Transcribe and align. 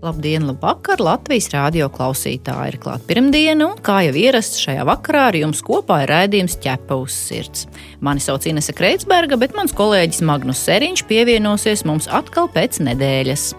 Labdien, 0.00 0.46
labvakar! 0.48 0.96
Latvijas 1.04 1.50
rādio 1.52 1.90
klausītāji 1.92 2.72
ir 2.72 2.76
klāta 2.80 3.04
pirmdiena, 3.04 3.66
un 3.66 3.82
kā 3.84 3.98
jau 4.06 4.14
ierasts 4.16 4.62
šajā 4.62 4.86
vakarā 4.88 5.26
ar 5.28 5.36
jums 5.36 5.60
kopā 5.66 5.98
ir 6.06 6.12
raidījums 6.14 6.56
ķepa 6.64 6.96
uz 7.02 7.12
sirds. 7.28 7.66
Mani 8.00 8.24
sauc 8.24 8.46
Inese 8.48 8.72
Kreitsberga, 8.72 9.36
bet 9.36 9.52
mans 9.52 9.76
kolēģis 9.76 10.22
Magnus 10.24 10.62
Seriņš 10.64 11.04
pievienosies 11.10 11.84
mums 11.84 12.08
atkal 12.08 12.48
pēc 12.54 12.80
nedēļas. 12.86 13.50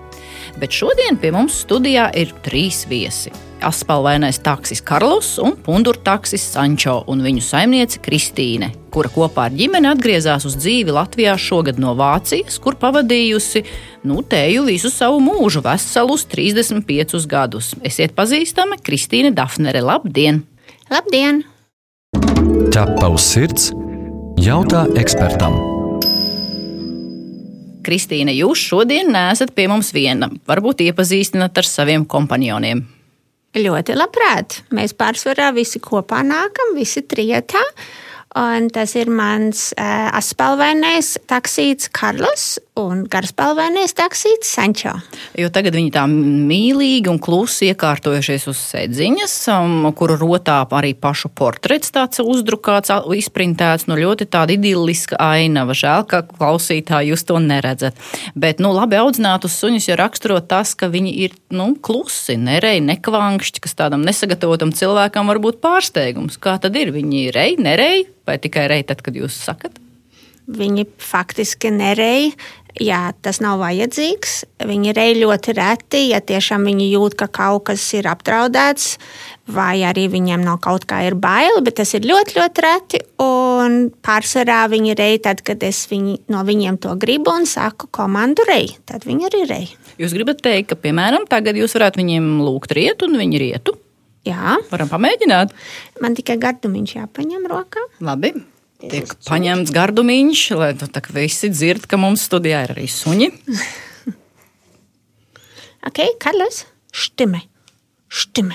Bet 0.60 0.76
šodien 0.76 1.22
pie 1.22 1.32
mums 1.36 1.62
studijā 1.64 2.10
ir 2.18 2.36
trīs 2.44 2.84
viesi 2.90 3.32
aspalvainais 3.62 4.40
taksis 4.40 4.82
Karlos 4.82 5.38
un 5.42 5.56
punduru 5.66 6.00
taksis 6.04 6.44
Sančo 6.54 7.02
un 7.12 7.22
viņu 7.24 7.44
saimniece 7.46 8.02
Kristīne, 8.04 8.72
kura 8.94 9.12
kopā 9.14 9.48
ar 9.50 9.56
ģimeni 9.56 9.90
atgriezās 9.92 10.46
uz 10.50 10.58
dzīvi 10.60 10.94
Latvijā 10.96 11.36
šogad 11.40 11.80
no 11.82 11.94
Vācijas, 11.98 12.60
kur 12.62 12.78
pavadījusi 12.82 13.64
nu, 14.10 14.22
teju 14.22 14.66
visu 14.70 14.92
savu 14.94 15.22
mūžu, 15.24 15.64
veselus 15.66 16.26
35 16.32 17.28
gadus. 17.30 17.74
Esiet 17.86 18.16
pazīstami 18.18 18.82
Kristīne 18.82 19.34
Dafnere. 19.36 19.84
Labdien! 19.86 20.44
Labdien! 20.92 21.44
Ķepa 22.72 23.12
uz 23.14 23.28
sirds 23.34 23.70
jautā 24.42 24.88
ekspertam. 25.00 25.81
Kristīne, 27.86 28.34
jūs 28.36 28.62
šodien 28.72 29.12
neesat 29.14 29.54
pie 29.58 29.68
mums 29.72 29.92
viena. 29.96 30.30
Varbūt 30.50 30.84
iepazīstināt 30.88 31.58
ar 31.62 31.68
saviem 31.68 32.06
kompanioniem. 32.10 32.86
Ļoti 33.58 33.98
labprāt. 33.98 34.62
Mēs 34.72 34.96
pārsvarā 34.96 35.50
visi 35.56 35.82
kopā 35.84 36.22
nākam, 36.24 36.72
visi 36.78 37.04
trijotā. 37.04 37.64
Un 38.40 38.70
tas 38.72 38.94
ir 38.96 39.12
mans 39.12 39.74
uh, 39.76 40.08
aspalvainais 40.16 41.18
taksīts 41.28 41.92
Karls 41.92 42.54
un 42.90 43.04
garspalvainais 43.12 43.94
taksīts 43.98 44.50
Sančo. 44.56 44.94
Jo 45.38 45.50
tagad 45.54 45.76
viņi 45.78 45.92
tā 45.96 46.04
mīlīgi 46.10 47.10
un 47.12 47.20
klusi 47.22 47.72
iekārtojušies 47.72 48.48
uz 48.52 48.62
sēdziņas, 48.72 49.36
um, 49.56 49.90
kuru 49.98 50.18
rotā 50.22 50.60
arī 50.78 50.94
pašu 50.98 51.32
portrets 51.36 51.94
tāds 51.96 52.22
uzdrukāts, 52.24 52.94
izprintēts. 53.18 53.88
Nu, 53.90 53.98
ļoti 54.00 54.30
tāda 54.32 54.56
idilliska 54.56 55.20
ainava. 55.22 55.76
Žēl, 55.78 56.08
ka 56.12 56.24
klausītāji 56.30 57.12
jūs 57.12 57.26
to 57.28 57.40
neredzat. 57.42 58.00
Bet, 58.36 58.64
nu, 58.64 58.74
labi 58.76 59.00
audzinātus 59.02 59.58
suņus 59.62 59.90
jau 59.92 60.00
raksturo 60.00 60.40
tas, 60.42 60.74
ka 60.78 60.92
viņi 60.92 61.14
ir 61.26 61.36
nu, 61.56 61.72
klusi, 61.76 62.38
nereji, 62.40 62.86
nekvankšķi, 62.88 63.66
kas 63.66 63.78
tādam 63.84 64.06
nesagatavotam 64.08 64.74
cilvēkam 64.76 65.32
var 65.32 65.42
būt 65.44 65.62
pārsteigums. 65.64 66.40
Kā 66.42 66.58
tad 66.62 66.80
ir? 66.80 66.94
Viņi 66.96 67.28
ir 67.28 67.38
reji, 67.38 67.62
nereji 67.62 68.10
vai 68.28 68.40
tikai 68.42 68.68
reji 68.72 68.92
tad, 68.92 69.02
kad 69.06 69.18
jūs 69.18 69.38
sakat? 69.50 69.81
Viņi 70.52 70.88
faktiski 71.00 71.70
nereji. 71.72 72.34
Jā, 72.80 73.12
tas 73.20 73.42
nav 73.44 73.60
vajadzīgs. 73.60 74.46
Viņi 74.64 74.94
reizē 74.96 75.20
ļoti 75.20 75.54
reti, 75.58 76.00
ja 76.14 76.22
tiešām 76.24 76.64
viņi 76.70 76.86
jūt, 76.94 77.18
ka 77.20 77.28
kaut 77.28 77.66
kas 77.68 77.84
ir 77.98 78.08
apdraudēts, 78.08 78.94
vai 79.52 79.84
arī 79.84 80.06
viņiem 80.14 80.40
no 80.48 80.56
kaut 80.64 80.86
kā 80.88 81.02
ir 81.04 81.18
bail, 81.20 81.60
bet 81.66 81.76
tas 81.82 81.92
ir 81.98 82.08
ļoti, 82.08 82.38
ļoti 82.40 82.64
reti. 82.64 83.02
Un 83.20 83.92
pārsvarā 83.92 84.62
viņi 84.72 84.96
reizē, 84.96 85.20
tad, 85.28 85.44
kad 85.44 85.64
es 85.68 85.84
viņi, 85.92 86.22
no 86.32 86.46
viņiem 86.48 86.80
to 86.82 86.96
gribu 86.96 87.36
un 87.36 87.46
saku 87.50 87.92
komandu 87.92 88.48
reizē, 88.48 88.80
tad 88.94 89.04
viņi 89.08 89.28
arī 89.28 89.44
reizē. 89.52 89.94
Jūs 90.00 90.16
gribat 90.16 90.40
teikt, 90.42 90.72
ka, 90.72 90.80
piemēram, 90.80 91.28
tagad 91.30 91.60
jūs 91.60 91.76
varētu 91.76 92.00
viņiem 92.00 92.32
lūgt 92.48 92.72
rietu, 92.80 93.12
un 93.12 93.20
viņi 93.20 93.44
rietu? 93.44 93.76
Jā, 94.26 94.56
Varam 94.72 94.88
pamēģināt. 94.88 95.52
man 96.02 96.16
tikai 96.16 96.40
gardumiņš 96.40 96.96
jāpaņem 97.02 97.46
rokā. 97.52 97.84
Labi. 98.06 98.32
Tiek 98.82 99.14
paņemts 99.28 99.74
gardumiņš, 99.76 100.42
lai 100.58 100.72
tu 100.80 100.88
tā 100.90 101.04
visi 101.14 101.52
dzird, 101.54 101.86
ka 101.86 102.00
mums 102.02 102.26
studijā 102.30 102.64
ir 102.66 102.76
arī 102.78 102.90
suņi. 102.90 103.32
Ok, 105.82 105.98
Karls, 106.22 106.60
stimme, 106.94 107.40
stimme. 108.06 108.54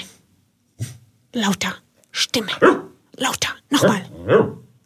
Lauter, 1.34 1.72
stimme, 2.14 2.54
lauter, 3.19 3.56
nochmal. 3.75 4.04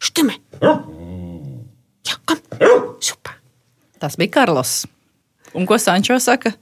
Stimme. 0.01 0.39
Ja, 0.65 2.17
komm, 2.25 2.41
super. 3.11 3.37
Tas 4.01 4.17
bija 4.17 4.33
Karlos. 4.39 4.87
Un 5.53 5.69
ko 5.69 5.77
Sančo 5.77 6.17
saka? 6.17 6.55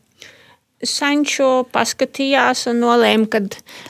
Sančo 0.87 1.65
paskatījās 1.75 2.69
un 2.71 2.79
nolēma, 2.85 3.27
ka, 3.33 3.41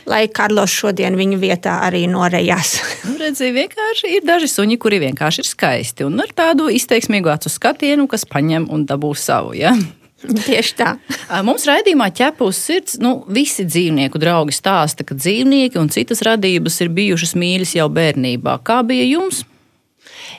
lai 0.08 0.22
Karlos 0.32 0.72
šodien 0.72 1.18
viņa 1.20 1.38
vietā 1.40 1.74
arī 1.84 2.06
norējās. 2.08 2.78
Nu, 3.08 3.16
redzi, 3.20 3.50
vienkārši 3.52 4.10
ir 4.16 4.24
daži 4.28 4.48
suņi, 4.48 4.76
kuri 4.80 5.00
vienkārši 5.02 5.42
ir 5.42 5.48
skaisti 5.48 6.04
un 6.06 6.20
ar 6.22 6.32
tādu 6.36 6.68
izteiksmīgu 6.72 7.30
acu 7.32 7.52
skatienu, 7.52 8.06
kas 8.08 8.24
paņem 8.28 8.68
un 8.72 8.84
dabū 8.88 9.12
savu. 9.18 9.54
Ja? 9.58 9.74
Tieši 10.48 10.74
tā. 10.78 10.94
Mums 11.48 11.66
raidījumā 11.68 12.08
ķepa 12.16 12.48
uz 12.48 12.60
sirds, 12.62 12.96
nu, 13.04 13.18
visi 13.28 13.66
dzīvnieku 13.68 14.20
draugi 14.22 14.56
stāsta, 14.56 15.04
ka 15.04 15.16
dzīvnieki 15.18 15.80
un 15.80 15.92
citas 15.92 16.24
radības 16.26 16.80
ir 16.84 16.92
bijušas 16.94 17.36
mīļas 17.38 17.76
jau 17.78 17.88
bērnībā. 17.92 18.58
Kā 18.66 18.80
bija 18.86 19.06
jums? 19.08 19.44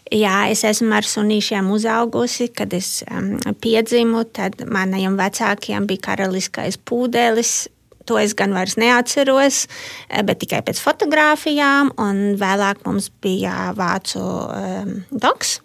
Jā, 0.09 0.47
es 0.49 0.63
esmu 0.65 0.95
ar 0.97 1.05
sunīšiem 1.05 1.67
uzaugusi. 1.69 2.49
Kad 2.55 2.73
es 2.73 3.03
um, 3.05 3.35
piedzimu, 3.61 4.23
tad 4.33 4.57
maniem 4.65 5.17
vecākiem 5.19 5.85
bija 5.89 6.09
karaliskais 6.09 6.79
pūdelis. 6.81 7.67
To 8.09 8.17
es 8.17 8.33
gan 8.33 8.55
vairs 8.57 8.73
neatceros, 8.81 9.67
eh, 10.09 10.23
bet 10.25 10.39
tikai 10.41 10.63
pēc 10.65 10.81
fotografijām. 10.81 11.91
Vēlāk 12.41 12.81
mums 12.87 13.11
bija 13.21 13.69
vācu 13.77 14.23
um, 14.23 14.95
doks. 15.13 15.59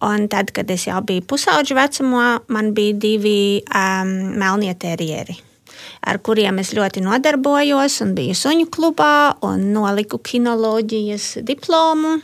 Un 0.00 0.24
tad, 0.32 0.54
kad 0.56 0.70
es 0.72 0.86
jau 0.88 1.02
biju 1.04 1.26
pusauģa 1.28 1.76
vecumā, 1.76 2.26
man 2.48 2.72
bija 2.72 2.96
divi 2.96 3.60
um, 3.68 4.14
melnie 4.40 4.72
terjeri, 4.80 5.36
ar 6.08 6.22
kuriem 6.24 6.62
es 6.62 6.72
ļoti 6.72 7.04
nodarbojos 7.04 8.00
un 8.06 8.16
biju 8.16 8.38
suņu 8.40 8.70
klubā 8.72 9.12
un 9.44 9.68
noliku 9.76 10.16
kinoloģijas 10.24 11.34
diplomu. 11.44 12.16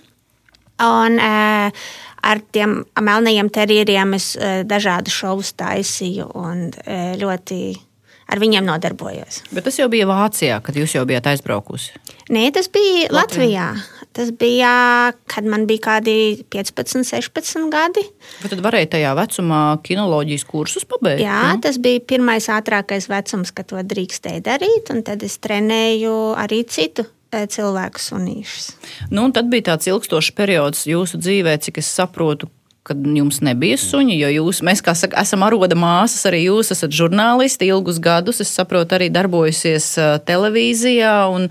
Un, 0.82 1.16
uh, 1.16 1.86
ar 2.26 2.42
tiem 2.52 2.82
melnajiem 3.00 3.48
terjeriem 3.52 4.16
es 4.18 4.34
uh, 4.36 4.60
dažādu 4.68 5.12
šovus 5.12 5.54
taisīju 5.56 6.28
un 6.36 6.68
uh, 6.68 7.14
ļoti 7.20 7.60
ar 8.26 8.40
viņiem 8.42 8.66
nodarbojos. 8.66 9.44
Bet 9.54 9.66
tas 9.68 9.78
jau 9.78 9.86
bija 9.90 10.08
Vācijā, 10.10 10.58
kad 10.64 10.76
jūs 10.76 10.96
jau 10.96 11.04
bijāt 11.08 11.28
aizbraukusi. 11.30 11.94
Nē, 12.34 12.48
tas 12.54 12.68
bija 12.72 13.06
Latvijā. 13.14 13.68
Latvijā. 13.70 14.02
Tas 14.16 14.30
bija, 14.32 15.12
kad 15.28 15.44
man 15.44 15.66
bija 15.68 15.82
kādi 15.90 16.12
15, 16.48 17.04
16 17.04 17.66
gadi. 17.68 18.00
Vai 18.40 18.48
tad 18.48 18.62
varēja 18.64 18.88
tajā 18.94 19.10
vecumā 19.18 19.60
kinoloģijas 19.84 20.46
kursus 20.48 20.86
pabeigt? 20.88 21.20
Jā, 21.20 21.42
jā, 21.50 21.58
tas 21.66 21.76
bija 21.84 22.00
pirmais 22.00 22.48
ātrākais 22.48 23.10
vecums, 23.12 23.52
kad 23.52 23.68
to 23.68 23.82
drīkstēja 23.84 24.40
darīt. 24.48 24.88
Tad 25.04 25.26
es 25.26 25.36
trenēju 25.44 26.16
arī 26.40 26.62
citu 26.64 27.04
cilvēku 27.44 28.00
sunīšus. 28.00 28.70
Nu, 29.12 29.28
tad 29.34 29.50
bija 29.52 29.72
tāds 29.72 29.90
ilgstošs 29.90 30.32
periods 30.36 30.86
jūsu 30.88 31.20
dzīvē, 31.20 31.58
cik 31.62 31.82
es 31.82 31.90
saprotu, 31.92 32.48
kad 32.86 33.00
jums 33.18 33.40
nebija 33.42 33.78
suņi, 33.80 34.14
jo 34.20 34.28
jūs, 34.30 34.60
mēs, 34.66 34.80
kā 34.84 34.94
saka, 34.94 35.18
esam 35.18 35.42
aroda 35.42 35.74
māsas, 35.78 36.22
arī 36.28 36.44
jūs 36.44 36.70
esat 36.74 36.94
žurnālisti 36.94 37.66
ilgus 37.72 37.98
gadus, 38.02 38.38
es 38.44 38.52
saprotu, 38.54 38.94
arī 38.94 39.08
darbojusies 39.10 39.88
televīzijā, 40.28 41.16
un 41.34 41.48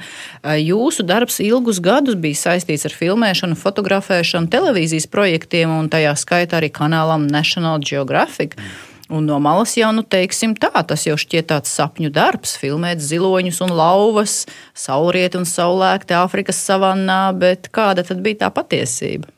jūsu 0.63 1.03
darbs 1.07 1.41
ilgus 1.44 1.81
gadus 1.84 2.16
bija 2.16 2.40
saistīts 2.45 2.88
ar 2.88 2.95
filmēšanu, 2.95 3.59
fotografēšanu, 3.59 4.51
televīzijas 4.53 5.09
projektiem, 5.12 5.75
un 5.75 5.91
tajā 5.91 6.16
skaitā 6.24 6.62
arī 6.62 6.71
kanālam 6.71 7.27
National 7.27 7.83
Geographic. 7.83 8.56
Un 9.06 9.28
no 9.30 9.38
malas 9.38 9.75
jau, 9.78 9.92
nu, 9.94 10.02
teiksim 10.02 10.56
tā, 10.57 10.72
tas 10.90 11.04
jau 11.06 11.13
šķiet 11.19 11.52
tāds 11.52 11.74
sapņu 11.78 12.10
darbs, 12.13 12.56
filmēt 12.57 13.04
ziloņus 13.06 13.62
un 13.62 13.75
lauvas, 13.78 14.40
saulrieti 14.74 15.38
un 15.38 15.46
saulēkti 15.46 16.18
Āfrikas 16.18 16.63
savannā, 16.66 17.30
bet 17.38 17.69
kāda 17.75 18.02
tad 18.07 18.25
bija 18.25 18.48
tā 18.48 18.54
patiesība? 18.56 19.30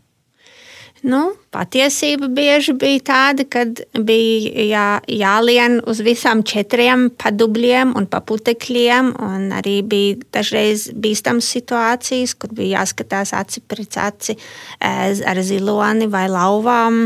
Nu, 1.05 1.35
patiesība 1.53 2.29
bieži 2.33 2.73
bija 2.79 3.03
tāda, 3.05 3.43
ka 3.45 3.65
bija 4.07 4.63
jā, 4.65 4.85
jālien 5.13 5.77
uz 5.85 6.01
visām 6.01 6.41
četriem 6.47 7.09
padubļiem 7.21 7.93
un 7.99 8.07
paputekļiem. 8.09 9.13
Un 9.27 9.51
arī 9.59 9.77
bija 9.85 10.17
dažreiz 10.39 10.87
bīstamas 10.95 11.51
situācijas, 11.53 12.33
kur 12.39 12.55
bija 12.57 12.81
jāskatās 12.81 13.35
aci 13.37 13.61
pret 13.61 13.99
aci 14.01 14.39
ar 14.81 15.43
ziloni 15.45 16.09
vai 16.09 16.25
lauvām. 16.33 17.03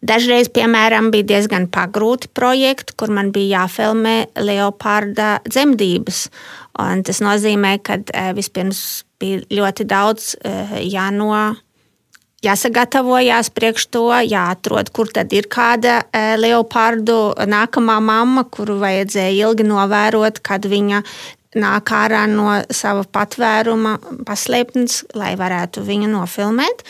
Dažreiz, 0.00 0.48
piemēram, 0.48 1.10
bija 1.12 1.26
diezgan 1.34 1.66
pagrūti 1.68 2.30
projekti, 2.32 2.94
kur 2.96 3.12
man 3.12 3.32
bija 3.34 3.60
jāfilmē 3.60 4.30
leoparda 4.40 5.42
dzemdības. 5.44 6.22
Un 6.80 7.02
tas 7.04 7.20
nozīmē, 7.20 7.74
ka 7.84 7.98
vispirms 8.36 9.02
bija 9.20 9.42
ļoti 9.52 9.84
daudz 9.84 10.32
jāno 10.80 11.34
jāsagatavojas 12.44 13.50
priekš 13.52 13.86
to, 13.92 14.06
jāatrod, 14.24 14.88
kur 14.96 15.10
tad 15.12 15.32
ir 15.36 15.48
kāda 15.52 16.00
leopardu 16.40 17.18
nākamā 17.44 17.98
mamma, 18.00 18.46
kuru 18.48 18.78
vajadzēja 18.80 19.36
ilgi 19.50 19.68
novērot, 19.68 20.40
kad 20.40 20.64
viņa 20.64 21.02
nāk 21.60 21.92
ārā 21.92 22.24
no 22.30 22.60
sava 22.72 23.04
patvēruma, 23.04 23.96
paslēpnes, 24.26 25.02
lai 25.18 25.34
varētu 25.38 25.84
viņu 25.84 26.12
nofilmēt. 26.12 26.86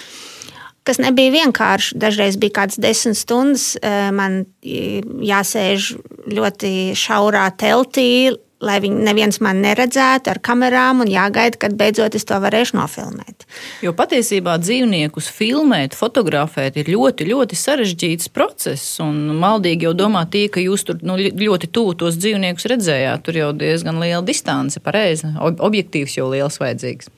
Kas 0.86 1.00
nebija 1.02 1.32
vienkārši. 1.34 1.98
Dažreiz 2.00 2.38
bija 2.40 2.62
kāds 2.62 2.78
desmit 2.80 3.18
stundas, 3.20 3.74
man 4.16 4.44
jāsēž 4.64 5.90
ļoti 6.30 6.70
šaurā 6.96 7.50
teltī, 7.60 8.32
lai 8.60 8.76
viņi 8.82 9.04
neviens 9.04 9.40
man 9.44 9.60
neredzētu 9.64 10.30
ar 10.32 10.40
kamerām 10.44 11.00
un 11.04 11.10
jāgaida, 11.10 11.58
kad 11.60 11.76
beidzot 11.80 12.16
es 12.16 12.26
to 12.28 12.36
varēšu 12.42 12.76
nofilmēt. 12.76 13.46
Jo 13.84 13.94
patiesībā 13.96 14.58
dzīvniekus 14.60 15.30
filmēt, 15.32 15.96
fotografēt 15.96 16.76
ir 16.80 16.90
ļoti, 16.92 17.28
ļoti 17.30 17.60
sarežģīts 17.60 18.32
process. 18.36 18.98
Un 19.04 19.36
maldīgi 19.40 19.88
jau 19.88 19.94
domā 19.96 20.26
tie, 20.32 20.46
ka 20.52 20.60
jūs 20.64 20.84
tur 20.88 21.00
nu, 21.06 21.16
ļoti 21.16 21.70
tuvu 21.72 21.96
tos 22.04 22.20
dzīvniekus 22.20 22.68
redzējāt. 22.74 23.24
Tur 23.24 23.40
jau 23.40 23.54
diezgan 23.56 24.00
liela 24.02 24.24
distance, 24.24 24.80
pareizi. 24.84 25.32
Objektīvs 25.40 26.20
jau 26.20 26.28
liels 26.32 26.60
vajadzīgs. 26.60 27.12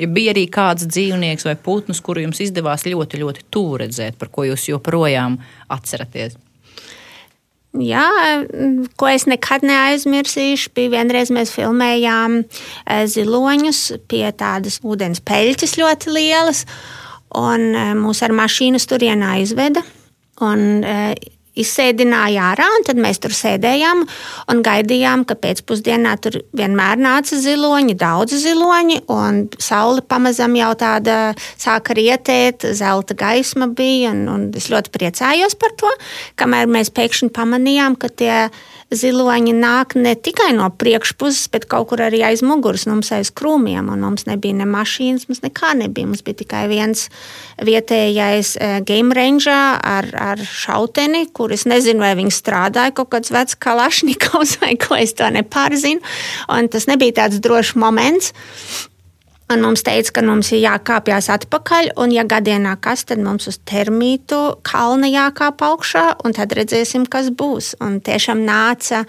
Ja 0.00 0.08
bija 0.08 0.32
arī 0.32 0.46
kāds 0.48 0.86
dzīvnieks 0.88 1.44
vai 1.44 1.56
putns, 1.60 2.00
kuru 2.04 2.24
jums 2.24 2.40
izdevās 2.40 2.86
ļoti, 2.88 3.20
ļoti 3.20 3.44
tuvu 3.52 3.82
redzēt, 3.84 4.16
par 4.20 4.30
ko 4.32 4.46
jūs 4.48 4.70
joprojām 4.70 5.36
atceraties. 5.72 6.38
Jā, 7.72 8.04
ko 9.00 9.08
es 9.08 9.24
nekad 9.24 9.62
neaizmirsīšu, 9.64 10.74
bija 10.76 10.92
vienreiz 10.98 11.30
mēs 11.32 11.54
filmējām 11.56 12.42
eh, 12.42 13.06
ziloņus 13.08 13.80
pie 14.12 14.26
tādas 14.36 14.76
ūdens 14.84 15.22
peļķes 15.24 15.78
ļoti 15.80 16.12
lielas, 16.12 16.66
un 17.32 17.70
eh, 17.72 17.94
mūs 17.96 18.20
ar 18.26 18.36
mašīnu 18.36 18.80
turienā 18.88 19.38
izveda. 19.40 19.80
Un, 20.44 20.84
eh, 20.84 21.14
izsēdināja 21.58 22.48
ārā, 22.52 22.66
un 22.78 22.86
tad 22.86 23.00
mēs 23.00 23.20
tur 23.22 23.34
sēdējām 23.36 24.02
un 24.52 24.62
gaidījām, 24.64 25.24
ka 25.28 25.36
pēcpusdienā 25.40 26.14
tur 26.24 26.40
vienmēr 26.56 27.00
nāca 27.02 27.38
ziloņi, 27.40 27.96
daudz 28.00 28.36
ziloņi, 28.44 29.02
un 29.12 29.44
saule 29.62 30.04
pamazam 30.08 30.56
jau 30.56 30.72
tāda 30.80 31.18
sāka 31.60 31.96
rietēt, 31.98 32.66
zelta 32.78 33.16
gaisma 33.18 33.68
bija, 33.68 34.14
un, 34.14 34.24
un 34.32 34.48
es 34.56 34.70
ļoti 34.72 34.92
priecājos 34.94 35.58
par 35.60 35.76
to, 35.80 35.92
kamēr 36.40 36.70
mēs 36.72 36.92
pēkšņi 36.94 37.32
pamanījām, 37.36 37.98
ka 38.00 38.08
tie 38.08 38.36
ziloņi 38.92 39.54
nāk 39.56 39.96
ne 39.98 40.12
tikai 40.14 40.50
no 40.56 40.68
priekšpuses, 40.78 41.48
bet 41.52 41.66
kaut 41.70 41.88
kur 41.90 42.02
arī 42.04 42.22
aiz 42.26 42.42
muguras, 42.44 42.84
mums 42.90 43.12
aiz 43.14 43.32
krūmiem. 43.34 43.88
Mums 44.02 44.26
nebija 44.28 44.56
ne 44.60 44.66
mašīnas, 44.68 45.26
mums 45.30 45.42
nekā 45.44 45.72
nebija. 45.80 46.10
Mums 46.10 46.24
bija 46.26 46.40
tikai 46.42 46.66
viens 46.70 47.08
vietējais 47.62 48.54
e, 48.56 48.70
game 48.88 49.16
ranger 49.16 49.80
ar, 49.80 50.08
ar 50.12 50.44
šauteni, 50.46 51.26
kur 51.34 51.54
es 51.54 51.66
nezinu, 51.68 52.04
vai 52.04 52.14
viņi 52.20 52.34
strādāja 52.36 52.94
kaut 52.96 53.12
kāds 53.16 53.32
vecs 53.34 53.58
kalašņikovs 53.62 54.56
vai 54.62 54.76
ko 54.80 54.98
es 55.00 55.16
to 55.18 55.28
nepārzinu. 55.32 56.02
Un 56.52 56.70
tas 56.72 56.88
nebija 56.90 57.22
tāds 57.24 57.42
drošs 57.42 57.76
moments. 57.80 58.32
Un 59.52 59.60
mums 59.60 59.82
teica, 59.84 60.14
ka 60.16 60.22
mums 60.24 60.48
ir 60.54 60.62
jākāpjas 60.62 61.28
atpakaļ, 61.34 61.92
un, 62.00 62.12
ja 62.14 62.24
gadienā 62.28 62.72
kas, 62.80 63.04
tad 63.08 63.20
mums 63.20 63.50
uz 63.50 63.58
termītu 63.68 64.38
kalna 64.64 65.10
jākāp 65.10 65.60
augšā, 65.66 66.06
un 66.24 66.32
tad 66.36 66.54
redzēsim, 66.56 67.04
kas 67.10 67.28
būs. 67.36 67.74
Un 67.84 67.98
tiešām 68.04 68.40
nāca, 68.46 69.02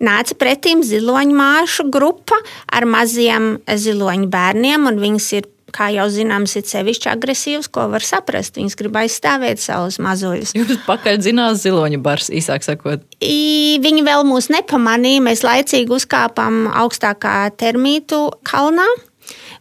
nāca 0.00 0.36
pretīm 0.40 0.80
ziloņu 0.86 1.36
māšu 1.36 1.90
grupa 1.92 2.38
ar 2.72 2.88
maziem 2.88 3.58
ziloņu 3.68 4.30
bērniem, 4.32 4.88
un 4.88 5.02
viņas 5.02 5.32
ir 5.36 5.50
kā 5.74 5.90
jau 5.94 6.06
zināms, 6.10 6.56
ir 6.58 6.64
sevišķi 6.66 7.10
agresīvs, 7.12 7.68
ko 7.72 7.86
var 7.92 8.04
saprast. 8.04 8.56
Viņas 8.58 8.78
grib 8.78 8.96
aizstāvēt 9.00 9.62
savus 9.62 10.00
mazuļus. 10.02 10.54
Jūs 10.58 10.80
pakaļ 10.88 11.20
zinās 11.28 11.60
ziloņu 11.64 12.00
bars, 12.02 12.30
īsāk 12.34 12.66
sakot. 12.66 13.04
I, 13.22 13.78
viņi 13.84 14.02
vēl 14.06 14.24
mūs 14.28 14.50
nepamanīja. 14.50 15.22
Mēs 15.28 15.44
laicīgi 15.46 15.94
uzkāpām 16.00 16.64
augstākā 16.82 17.36
termītu 17.60 18.26
kalnā 18.48 18.88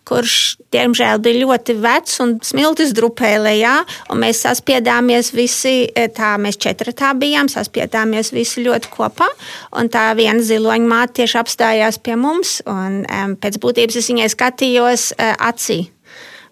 kurš, 0.09 0.57
diemžēl, 0.73 1.21
bija 1.23 1.43
ļoti 1.43 1.75
vecs 1.83 2.19
un 2.23 2.35
smiltis 2.45 2.93
drupēja 2.97 3.43
lejā. 3.45 3.75
Mēs 4.17 4.43
saspiedāmies 4.47 5.31
visi, 5.35 5.85
e, 5.87 6.07
tā 6.13 6.33
mēs 6.41 6.57
četratā 6.61 7.13
bijām, 7.19 7.51
saspiedāmies 7.51 8.33
visi 8.35 8.65
ļoti 8.65 8.91
kopā. 8.95 9.29
Un 9.77 9.91
tā 9.93 10.09
viena 10.17 10.41
ziloņa 10.41 10.89
māte 10.89 11.21
tieši 11.21 11.39
apstājās 11.43 12.01
pie 12.01 12.17
mums, 12.19 12.59
un 12.69 13.03
um, 13.05 13.37
pēc 13.39 13.61
būtības 13.61 14.01
es 14.01 14.11
viņai 14.11 14.27
skatījos 14.33 15.07
uh, 15.15 15.33
acī. 15.51 15.85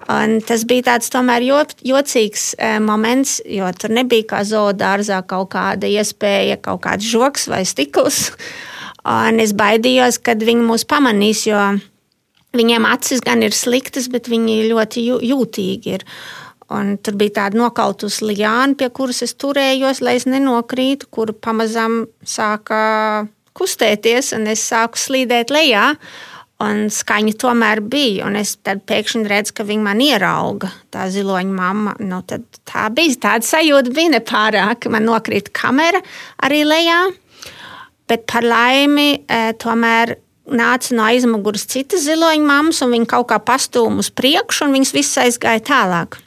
Un 0.07 0.37
tas 0.45 0.63
bija 0.67 0.85
tāds 0.93 1.11
tomēr 1.11 1.43
jocīgs 1.43 2.53
uh, 2.55 2.77
moments, 2.83 3.41
jo 3.43 3.67
tur 3.75 3.91
nebija 3.97 4.29
kā 4.29 4.45
zoodārzā 4.47 5.19
kaut 5.27 5.51
kāda 5.57 5.89
iespēja, 5.89 6.61
kaut 6.63 6.85
kāds 6.85 7.09
žoks 7.09 7.49
vai 7.51 7.65
stikls. 7.67 8.29
Un 9.07 9.41
es 9.43 9.53
baidījos, 9.55 10.21
kad 10.23 10.41
viņi 10.43 10.65
mūs 10.67 10.83
pamanīs, 10.87 11.45
jo 11.47 11.59
Viņiem 12.57 12.87
acis 12.89 13.21
gan 13.25 13.43
ir 13.45 13.55
sliktas, 13.55 14.09
bet 14.11 14.29
viņi 14.31 14.67
ļoti 14.71 15.05
jūtīgi 15.29 15.97
ir. 15.97 16.05
Un 16.73 16.97
tur 16.99 17.15
bija 17.15 17.37
tāda 17.41 17.59
nokautus 17.61 18.19
liāna, 18.25 18.75
pie 18.75 18.89
kuras 18.91 19.21
es 19.23 19.37
turējos, 19.39 20.01
lai 20.03 20.17
es 20.19 20.25
nenokrītu, 20.27 21.07
kur 21.13 21.31
pamazām 21.31 22.01
sāka 22.27 22.79
kustēties, 23.57 24.33
un 24.35 24.49
es 24.51 24.65
sāku 24.67 24.99
slīdēt 24.99 25.53
lejā. 25.53 25.93
Un 26.65 26.87
skaņa 26.89 27.35
tomēr 27.37 27.83
bija, 27.85 28.25
un 28.25 28.39
es 28.39 28.55
pēkšņi 28.65 29.29
redzu, 29.29 29.53
ka 29.59 29.65
viņa 29.67 29.83
man 29.85 29.99
ierauga, 30.01 30.71
tā 30.89 31.05
ziloņa 31.13 31.53
mamma. 31.53 31.93
Nu, 32.01 32.23
tā 32.25 32.87
bija 32.97 33.19
tāda 33.27 33.45
sajūta, 33.45 33.93
bija 33.93 34.15
nepārāk. 34.15 34.89
Man 34.89 35.05
nokrita 35.05 35.53
kamera 35.53 36.01
arī 36.41 36.63
lejā, 36.65 36.97
bet 38.09 38.25
par 38.25 38.47
laimi, 38.49 39.21
eh, 39.29 39.51
tomēr 39.53 40.15
nāca 40.47 40.95
no 40.95 41.05
aizmugures 41.07 41.67
citas 41.69 42.05
ziloņa 42.07 42.45
mammas, 42.47 42.81
un 42.85 42.93
viņi 42.95 43.09
kaut 43.09 43.29
kā 43.31 43.39
pastūma 43.43 44.03
uz 44.03 44.11
priekšu, 44.13 44.67
un 44.67 44.77
viņas 44.77 44.93
visas 44.95 45.23
aizgāja 45.25 45.63
tālāk. 45.71 46.19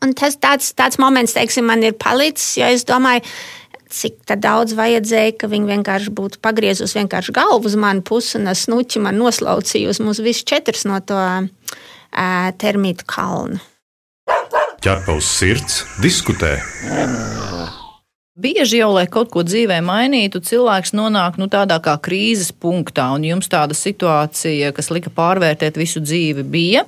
Un 0.00 0.14
tas 0.16 0.38
tāds, 0.40 0.70
tāds 0.76 1.00
moments, 1.00 1.34
teiksim, 1.36 1.66
man 1.68 1.82
ir 1.84 1.96
palicis, 2.00 2.54
jo 2.56 2.68
es 2.72 2.86
domāju, 2.88 3.26
cik 3.90 4.22
daudz 4.38 4.74
vajadzēja, 4.78 5.34
ka 5.40 5.50
viņi 5.50 5.72
vienkārši 5.74 6.14
būtu 6.14 6.40
pagriezusi 6.44 7.00
vienkārši 7.00 7.34
galvu 7.36 7.68
uz 7.68 7.76
manu 7.80 8.04
pusi 8.06 8.38
un 8.38 8.48
snuķi 8.54 9.02
man 9.02 9.18
noslaucījusi 9.20 10.06
mūs 10.06 10.22
visus 10.24 10.46
četrus 10.46 10.86
no 10.88 11.00
to 11.02 11.18
uh, 11.18 12.48
termītu 12.62 13.08
kalnu. 13.10 13.60
Ķerpaus 14.80 15.26
sirds 15.36 15.82
diskutē. 16.00 16.56
Bieži 18.40 18.78
jau, 18.78 18.92
lai 18.94 19.04
kaut 19.10 19.28
ko 19.34 19.42
dzīvē 19.44 19.82
mainītu, 19.84 20.40
cilvēks 20.40 20.94
nonāk 20.96 21.36
nu, 21.36 21.48
tādā 21.52 21.76
kā 21.84 21.98
krīzes 22.00 22.54
punktā, 22.56 23.10
un 23.12 23.24
jums 23.26 23.50
tāda 23.52 23.76
situācija, 23.76 24.70
kas 24.72 24.88
lika 24.94 25.10
pārvērtēt 25.12 25.76
visu 25.76 26.00
dzīvi, 26.00 26.44
bija. 26.48 26.86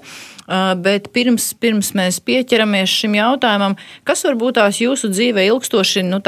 Bet 0.83 1.11
pirms, 1.13 1.51
pirms 1.61 1.93
mēs 1.97 2.19
pieķeramies 2.25 2.95
šim 3.03 3.19
jautājumam, 3.19 3.77
kas 4.09 4.25
varbūt 4.27 4.57
tās 4.59 4.81
jūsu 4.81 5.11
dzīvē 5.13 5.45
ilgstoši 5.51 6.05
nu, 6.07 6.23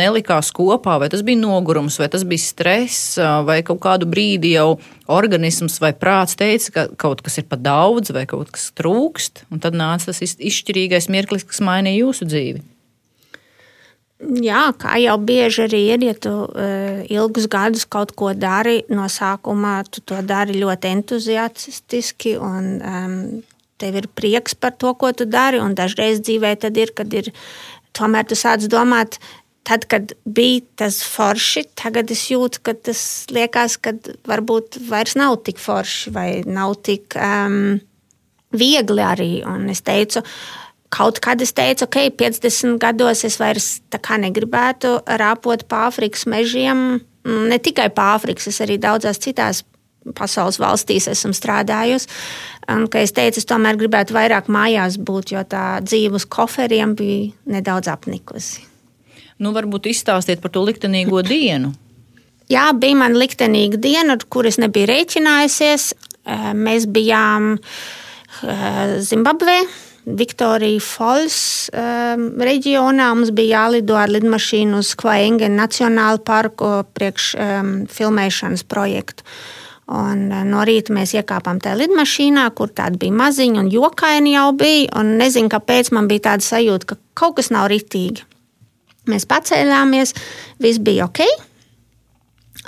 nelikās 0.00 0.52
kopā, 0.56 0.98
vai 1.00 1.08
tas 1.12 1.24
bija 1.26 1.40
nogurums, 1.40 1.96
vai 2.00 2.10
tas 2.12 2.26
bija 2.28 2.44
stress, 2.44 3.16
vai 3.48 3.62
kaut 3.66 3.80
kādu 3.84 4.08
brīdi 4.10 4.52
jau 4.58 4.74
organisms 5.08 5.80
vai 5.80 5.94
prāts 5.96 6.36
teica, 6.36 6.74
ka 6.74 6.84
kaut 7.06 7.24
kas 7.24 7.40
ir 7.40 7.48
par 7.48 7.62
daudz, 7.64 8.12
vai 8.12 8.26
kaut 8.28 8.52
kas 8.52 8.68
trūkst, 8.76 9.46
un 9.50 9.64
tad 9.64 9.78
nāca 9.78 10.12
tas 10.12 10.20
izšķirīgais 10.20 11.08
mirklis, 11.08 11.48
kas 11.48 11.64
mainīja 11.64 12.04
jūsu 12.04 12.28
dzīvi. 12.28 12.62
Jā, 14.20 14.66
kā 14.76 14.98
jau 15.00 15.14
bieži 15.24 15.62
arī 15.64 15.78
ir, 15.94 16.02
ja 16.04 16.12
tu 16.12 16.30
uh, 16.44 17.00
ilgus 17.08 17.46
gadus 17.48 17.86
kaut 17.88 18.12
ko 18.12 18.34
dari, 18.36 18.82
no 18.92 19.06
sākuma 19.08 19.78
tu 19.88 20.02
to 20.04 20.18
dari 20.20 20.58
ļoti 20.60 20.90
entuziastiski 20.92 22.34
un 22.36 22.66
um, 22.84 23.16
tev 23.80 23.96
ir 24.02 24.10
prieks 24.12 24.52
par 24.52 24.76
to, 24.76 24.92
ko 24.92 25.14
tu 25.16 25.24
dari. 25.24 25.62
Dažreiz 25.72 26.20
dzīvē 26.20 26.52
tad 26.60 26.76
ir, 26.76 26.92
kad 26.92 27.16
ir, 27.16 27.32
tomēr 27.96 28.28
tu 28.28 28.36
sāc 28.36 28.68
domāt, 28.68 29.16
tad, 29.64 29.88
kad 29.88 30.12
bija 30.28 30.66
tas 30.84 31.00
forši, 31.00 31.70
tagad 31.80 32.12
es 32.12 32.28
jūtu, 32.28 32.60
ka 32.60 32.76
tas 32.76 33.24
liekas, 33.32 33.80
ka 33.80 33.96
varbūt 34.28 34.82
vairs 34.90 35.16
nav 35.16 35.40
tik 35.48 35.62
forši 35.64 36.12
vai 36.12 36.30
nav 36.44 36.76
tik 36.84 37.16
um, 37.16 37.78
viegli 38.52 39.00
arī. 39.00 39.32
Un 39.48 39.70
es 39.72 39.80
teicu, 39.86 40.20
uh, 40.20 40.69
Kaut 40.90 41.20
kad 41.22 41.38
es 41.42 41.52
teicu, 41.54 41.86
ok, 41.86 41.98
50 42.18 42.78
gados 42.82 43.22
es 43.26 43.36
vairs 43.38 43.78
negribētu 44.18 44.96
rāpot 45.06 45.62
pa 45.70 45.86
Āfrikas 45.86 46.26
mežiem. 46.26 47.00
Mm, 47.22 47.44
ne 47.52 47.58
tikai 47.62 47.92
pa 47.94 48.16
Āfrikas, 48.16 48.48
es 48.50 48.58
arī 48.64 48.74
daudzās 48.82 49.20
citās 49.22 49.62
pasaules 50.16 50.58
valstīs 50.58 51.06
esmu 51.12 51.30
strādājusi. 51.36 52.08
Un, 52.70 52.88
es 52.98 53.12
teicu, 53.14 53.38
es 53.38 53.46
tomēr 53.46 53.78
gribētu 53.78 54.16
vairāk 54.16 54.48
mājās 54.50 54.96
būt, 54.98 55.34
jo 55.36 55.44
tā 55.46 55.78
dzīve 55.84 56.18
uz 56.18 56.26
koferiem 56.26 56.96
bija 56.98 57.30
nedaudz 57.46 57.90
apnikusi. 57.92 58.64
Nu, 59.38 59.54
varbūt 59.54 59.86
izstāstiet 59.92 60.42
par 60.42 60.50
to 60.50 60.64
liktenīgo 60.66 61.22
dienu. 61.32 61.70
Jā, 62.50 62.72
bija 62.74 62.98
man 62.98 63.14
liktenīga 63.14 63.78
diena, 63.78 64.16
ar 64.18 64.26
kuru 64.26 64.50
es 64.50 64.58
nebiju 64.58 64.90
rēķinājusies. 64.90 65.92
Mēs 66.58 66.88
bijām 66.90 67.54
Zimbabvē 69.06 69.60
Viktorija 70.18 70.80
Falls 70.82 71.70
um, 71.74 72.26
reģionā. 72.40 73.10
Mums 73.14 73.32
bija 73.36 73.64
jālido 73.64 73.96
ar 73.98 74.10
lidmašīnu 74.12 74.80
uz 74.80 74.92
Kvaengen 74.98 75.56
Nacionālu 75.58 76.22
parku 76.26 76.80
priekš 76.96 77.32
um, 77.34 77.72
filmēšanas 77.90 78.64
projektu. 78.70 79.26
Un 79.90 80.28
no 80.46 80.62
rīta 80.66 80.94
mēs 80.94 81.16
iekāpām 81.18 81.58
tajā 81.62 81.80
lidmašīnā, 81.80 82.44
kur 82.54 82.70
tāda 82.70 83.00
bija 83.00 83.16
maziņa 83.24 83.64
un 83.64 83.70
jokaini 83.74 84.36
jau 84.36 84.50
bija. 84.54 85.02
Nezinu, 85.02 85.50
kāpēc 85.50 85.90
man 85.96 86.06
bija 86.10 86.28
tāda 86.30 86.46
sajūta, 86.46 86.92
ka 86.92 87.00
kaut 87.18 87.40
kas 87.40 87.50
nav 87.50 87.66
ritīgi. 87.72 88.22
Mēs 89.10 89.26
pacēlāmies, 89.26 90.14
viss 90.62 90.78
bija 90.78 91.08
ok. 91.10 91.24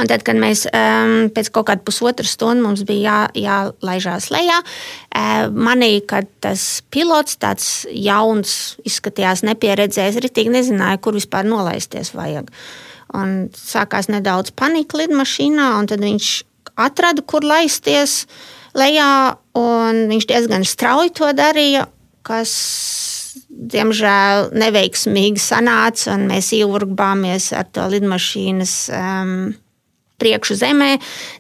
Un 0.01 0.09
tad, 0.09 0.23
kad 0.25 0.39
mēs 0.41 0.65
um, 0.71 1.27
pēc 1.35 1.51
kaut 1.53 1.67
kāda 1.69 1.85
pusotra 1.85 2.25
stunda 2.25 2.65
mums 2.65 2.81
bija 2.89 3.27
jā, 3.35 3.43
jālaižās 3.45 4.31
lejā, 4.33 4.63
uh, 4.63 5.51
manīja, 5.53 6.05
ka 6.09 6.23
tas 6.45 6.65
pilots, 6.93 7.37
tāds 7.43 7.67
jauns, 7.93 8.79
izskatījās 8.89 9.45
nepieredzējis, 9.45 10.23
ritīgi 10.25 10.55
nezināja, 10.55 11.01
kur 11.03 11.19
vispār 11.19 11.45
nolaisties 11.49 12.15
vajag. 12.17 12.49
Un 13.13 13.51
sākās 13.53 14.09
nedaudz 14.09 14.55
panika 14.57 15.03
lidmašīnā, 15.03 15.69
un 15.77 15.91
tad 15.91 16.01
viņš 16.01 16.33
atrada, 16.81 17.21
kur 17.29 17.45
laisties 17.45 18.23
lejā, 18.73 19.37
un 19.61 20.07
viņš 20.09 20.29
diezgan 20.31 20.65
strauji 20.65 21.13
to 21.21 21.29
darīja, 21.37 21.85
kas 22.25 22.55
diemžēl 23.53 24.55
neveiksmīgi 24.57 25.41
sanāca, 25.41 26.15
un 26.17 26.31
mēs 26.31 26.53
ieurbāmies 26.57 27.51
ar 27.57 27.69
to 27.73 27.85
lidmašīnas 27.93 28.77
um, 28.97 29.37
priekšu 30.23 30.57
zemē. 30.63 30.93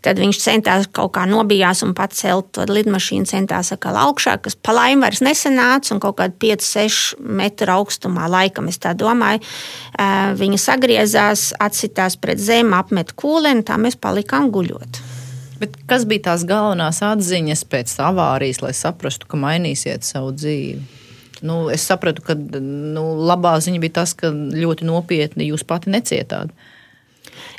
Tad 0.05 0.21
viņš 0.23 0.43
centās 0.43 0.91
kaut 0.91 1.15
kā 1.17 1.25
nobijās 1.31 1.85
un 1.87 1.95
pacelt 1.97 2.51
to 2.57 2.67
lidmašīnu, 2.69 3.29
centās 3.31 3.73
atkal 3.75 4.01
augšā, 4.09 4.37
kas 4.43 4.59
pa 4.59 4.75
laimi 4.77 5.07
vairs 5.07 5.23
nesanāca, 5.25 5.95
un 5.95 6.03
kaut 6.03 6.19
kādā 6.19 6.35
5-6 6.43 7.23
metru 7.23 7.79
augstumā, 7.79 8.27
laikam 8.33 8.69
es 8.73 8.81
tā 8.83 8.97
domāju, 8.99 9.45
viņa 10.43 10.61
sagriezās, 10.61 11.51
atsitās 11.62 12.19
pret 12.21 12.43
zemi, 12.43 12.75
apmet 12.77 13.15
kūleni, 13.19 13.65
tā 13.67 13.79
mēs 13.81 13.99
palikām 14.03 14.51
guļot. 14.53 15.03
Bet 15.62 15.77
kas 15.87 16.03
bija 16.11 16.25
tās 16.33 16.43
galvenās 16.49 16.99
atziņas 17.07 17.61
pēc 17.71 17.93
avārijas, 18.03 18.59
lai 18.65 18.73
saprastu, 18.75 19.29
ka 19.31 19.39
mainīsiet 19.39 20.03
savu 20.03 20.33
dzīvi? 20.35 20.81
Nu, 21.47 21.69
es 21.71 21.85
sapratu, 21.87 22.23
ka 22.27 22.35
nu, 22.35 23.05
labā 23.23 23.55
ziņa 23.62 23.83
bija 23.83 24.01
tas, 24.01 24.15
ka 24.19 24.31
ļoti 24.33 24.87
nopietni 24.87 25.47
jūs 25.51 25.62
pati 25.67 25.91
necietāt. 25.95 26.51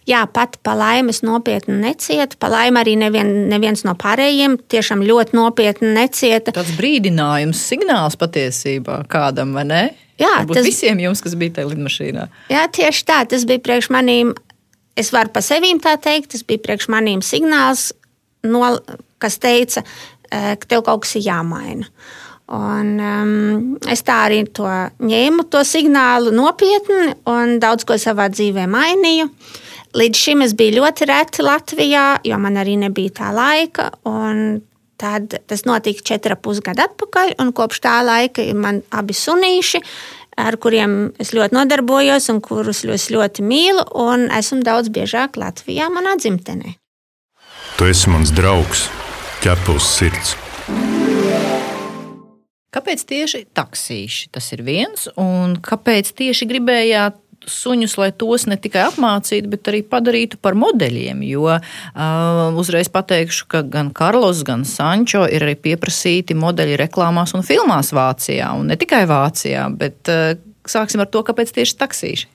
Jā, 0.09 0.25
pat 0.27 0.57
pa 0.65 0.73
laimi 0.75 1.13
es 1.13 1.21
nopietni 1.23 1.77
necietu. 1.79 2.37
Pa 2.41 2.49
laimi 2.51 2.81
arī 2.81 2.95
nevien, 2.99 3.29
neviens 3.51 3.85
no 3.87 3.95
pārējiem 3.99 4.57
tiešām 4.71 5.03
ļoti 5.07 5.37
nopietni 5.37 5.93
necieta. 5.95 6.51
Tas 6.55 6.73
brīdinājums, 6.77 7.61
signāls 7.71 8.19
patiesībā 8.19 9.03
kādam, 9.11 9.53
vai 9.55 9.63
ne? 9.69 9.83
Jā, 10.21 10.41
Varbūt 10.41 10.59
tas 10.59 10.67
visiem 10.67 10.99
jums, 11.01 11.23
kas 11.23 11.37
bija 11.39 11.57
tajā 11.57 11.71
lidmašīnā. 11.71 12.27
Jā, 12.53 12.65
tieši 12.75 13.05
tā. 13.07 13.21
Tas 13.31 13.47
bija 13.49 13.63
priekš 13.63 13.89
manīm. 13.93 14.33
Es 14.99 15.09
varu 15.15 15.31
pa 15.33 15.41
sevīm 15.41 15.79
tā 15.81 15.95
teikt, 16.01 16.33
tas 16.35 16.43
bija 16.45 16.61
priekš 16.67 16.89
manīm 16.93 17.23
signāls, 17.25 17.89
no, 18.45 18.61
kas 19.23 19.39
teica, 19.41 19.81
eh, 20.29 20.53
ka 20.59 20.69
tev 20.69 20.83
kaut 20.85 21.07
kas 21.07 21.15
ir 21.17 21.25
jāmaina. 21.31 21.87
Un, 22.53 22.99
um, 22.99 23.77
es 23.89 24.03
tā 24.03 24.17
arī 24.27 24.43
to 24.51 24.67
ņēmu, 24.99 25.47
to 25.49 25.63
signālu 25.65 26.33
nopietni 26.35 27.15
un 27.31 27.55
daudz 27.63 27.87
ko 27.87 27.95
savā 27.97 28.27
dzīvē 28.29 28.67
mainīju. 28.69 29.29
Līdz 29.93 30.17
šim 30.17 30.41
es 30.41 30.55
biju 30.57 30.79
ļoti 30.79 31.05
reti 31.05 31.43
Latvijā, 31.45 32.05
jo 32.25 32.37
man 32.41 32.57
arī 32.57 32.79
nebija 32.81 33.13
tā 33.19 33.29
laika. 33.33 33.91
Tad 35.03 35.35
tas 35.49 35.63
notika 35.67 36.01
četri 36.05 36.37
pusgadi 36.39 36.81
atpakaļ, 36.81 37.35
un 37.43 37.51
kopš 37.53 37.81
tā 37.83 37.99
laika 38.05 38.41
ir 38.41 38.57
man 38.57 38.81
abi 38.93 39.13
sunīši, 39.13 39.81
ar 40.41 40.57
kuriem 40.57 41.11
es 41.21 41.33
ļoti 41.37 41.57
nodarbojos 41.57 42.29
un 42.33 42.41
kurus 42.41 42.81
es 42.89 43.09
ļoti 43.13 43.45
mīlu. 43.45 43.85
Esmu 44.33 44.63
daudz 44.65 44.89
biežāk 44.93 45.37
Latvijā, 45.37 45.91
manā 45.93 46.15
dzimtenē. 46.17 46.73
Tu 47.77 47.89
esi 47.89 48.09
mans 48.09 48.33
draugs, 48.33 48.87
ķepus 49.45 49.93
sirds. 49.99 50.37
Kāpēc 52.73 53.03
tieši 53.05 53.43
taksīši? 53.53 54.31
Tas 54.33 54.47
ir 54.55 54.63
viens, 54.65 55.05
un 55.21 55.59
kāpēc 55.61 56.09
tieši 56.17 56.49
gribējāt 56.49 57.19
suņus, 57.49 57.95
lai 57.99 58.09
tos 58.15 58.45
ne 58.49 58.57
tikai 58.59 58.85
apmācītu, 58.89 59.49
bet 59.51 59.69
arī 59.71 59.81
padarītu 59.87 60.39
par 60.43 60.57
modeļiem. 60.59 61.23
Jo 61.27 61.47
uh, 61.55 61.61
uzreiz 62.59 62.91
pateikšu, 62.93 63.47
ka 63.51 63.63
gan 63.67 63.91
Karlos, 63.95 64.43
gan 64.47 64.65
Sančo 64.67 65.25
ir 65.27 65.45
arī 65.47 65.55
pieprasīti 65.69 66.37
modeļi 66.37 66.79
reklāmās 66.85 67.35
un 67.37 67.45
filmās 67.45 67.93
Vācijā, 67.95 68.53
un 68.59 68.71
ne 68.71 68.79
tikai 68.79 69.03
Vācijā, 69.09 69.67
bet 69.79 70.11
uh, 70.11 70.35
sāksim 70.69 71.03
ar 71.03 71.11
to, 71.11 71.23
kāpēc 71.25 71.53
tieši 71.55 71.79
taksīši. 71.81 72.29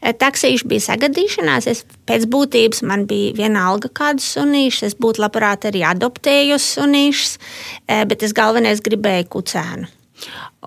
Taksīši 0.00 0.64
bija 0.64 0.80
sagadīšanās. 0.86 1.66
Es 1.68 1.82
pēc 2.08 2.24
būtības 2.32 2.80
man 2.88 3.04
bija 3.08 3.34
viena 3.36 3.66
alga, 3.68 3.90
kādu 3.92 4.24
sunīšu. 4.24 4.86
Es 4.88 4.94
būtu 4.96 5.20
labprāt 5.20 5.66
arī 5.68 5.82
adoptējusi 5.84 6.70
sunīšus, 6.78 7.34
bet 8.08 8.24
es 8.24 8.32
galvenais 8.36 8.80
gribēju 8.80 9.28
kucēnu. 9.34 9.90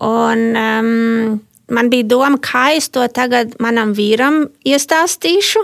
Un, 0.05 0.45
um, 0.53 1.41
man 1.71 1.89
bija 1.91 2.07
doma, 2.11 2.39
kā 2.43 2.73
es 2.77 2.89
to 2.93 3.05
tagad 3.11 3.55
manam 3.63 3.93
vīram 3.95 4.43
iestāstīšu, 4.67 5.63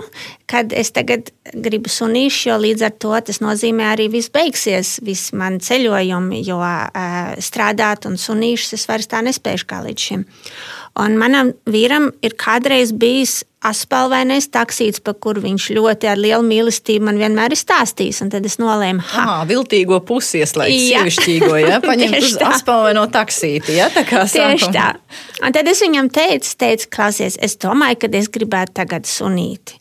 kad 0.50 0.72
es 0.72 0.92
tagad 0.96 1.30
gribu 1.52 1.90
sunīšu, 1.92 2.48
jo 2.50 2.58
līdz 2.64 2.86
ar 2.88 2.94
to 3.02 3.14
tas 3.28 3.40
nozīmē 3.42 3.90
arī 3.92 4.08
viss 4.12 4.32
beigsies, 4.32 4.98
viss 5.06 5.34
man 5.36 5.60
ceļojumi, 5.62 6.42
jo 6.46 6.60
uh, 6.62 7.34
strādāt 7.42 8.08
un 8.10 8.18
sunīšus 8.20 8.78
es 8.78 8.86
vairs 8.90 9.10
tā 9.10 9.22
nespēju 9.26 9.66
kā 9.68 9.82
līdz 9.86 10.08
šim. 10.10 10.26
Un 11.00 11.16
manam 11.20 11.54
vīram 11.70 12.10
ir 12.24 12.34
kādreiz 12.40 12.92
bijis 12.96 13.40
aspalvainais 13.64 14.46
taksīts, 14.48 15.02
par 15.04 15.18
kuru 15.20 15.42
viņš 15.44 15.66
ļoti 15.76 16.08
ar 16.08 16.20
lielu 16.20 16.44
mīlestību 16.46 17.04
man 17.10 17.18
vienmēr 17.20 17.52
ir 17.52 17.60
stāstījis. 17.60 18.22
Tad 18.32 18.46
es 18.48 18.56
nolēmu, 18.60 19.04
tā 19.12 19.24
ir 19.42 19.50
viltīgo 19.50 20.00
pusi, 20.08 20.40
ieslēgt 20.40 20.86
sievišķīgo, 20.86 21.52
ja 21.60 21.80
paņemt 21.84 22.18
uz 22.20 22.36
aspalvaino 22.50 23.04
taksīti. 23.12 23.76
Ja, 23.76 23.90
tā 23.92 24.06
kā 24.08 24.24
Tieši 24.24 24.66
sākum. 24.66 24.76
tā. 24.76 24.88
Un 25.44 25.56
tad 25.56 25.68
es 25.68 25.84
viņam 25.84 26.08
teicu, 26.12 26.54
teicu, 26.60 26.88
klausies, 26.96 27.36
es 27.44 27.58
domāju, 27.60 28.00
ka 28.00 28.12
es 28.20 28.30
gribētu 28.32 28.78
tagad 28.80 29.08
sunīti. 29.08 29.76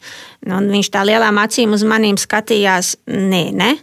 Nu, 0.47 0.59
viņš 0.71 0.91
tā 0.91 1.03
lielām 1.07 1.39
acīm 1.41 1.75
uz 1.75 1.83
manīm 1.87 2.19
skatījās, 2.19 2.97
nē, 3.07 3.43
ne. 3.55 3.73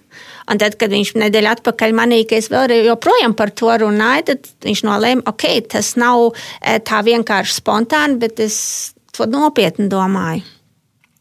Un 0.47 0.61
tad, 0.63 0.77
kad 0.79 0.93
viņš 0.95 1.17
nedēļu 1.19 1.51
atpakaļ 1.57 1.95
manīja, 1.97 2.29
ka 2.31 2.37
es 2.39 2.51
vēl 2.53 2.71
joprojām 2.87 3.35
par 3.39 3.51
to 3.51 3.73
runāju, 3.83 4.29
tad 4.29 4.51
viņš 4.67 4.83
nolēma, 4.87 5.25
ok, 5.27 5.47
tas 5.73 5.95
nav 5.99 6.29
eh, 6.31 6.79
tā 6.87 7.03
vienkārši 7.07 7.59
spontāni, 7.59 8.21
bet 8.23 8.43
es 8.45 8.59
to 9.17 9.27
nopietni 9.31 9.89
domāju. 9.91 10.45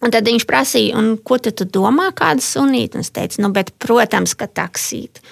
Un 0.05 0.13
tad 0.13 0.27
viņš 0.27 0.45
prasīja, 0.45 1.01
ko 1.25 1.39
tu 1.41 1.65
domā, 1.65 2.11
kāda 2.13 2.43
sunīta? 2.43 3.01
Es 3.01 3.09
teicu, 3.15 3.41
nu, 3.41 3.49
bet, 3.55 3.71
protams, 3.81 4.35
ka 4.37 4.45
taksīt. 4.45 5.23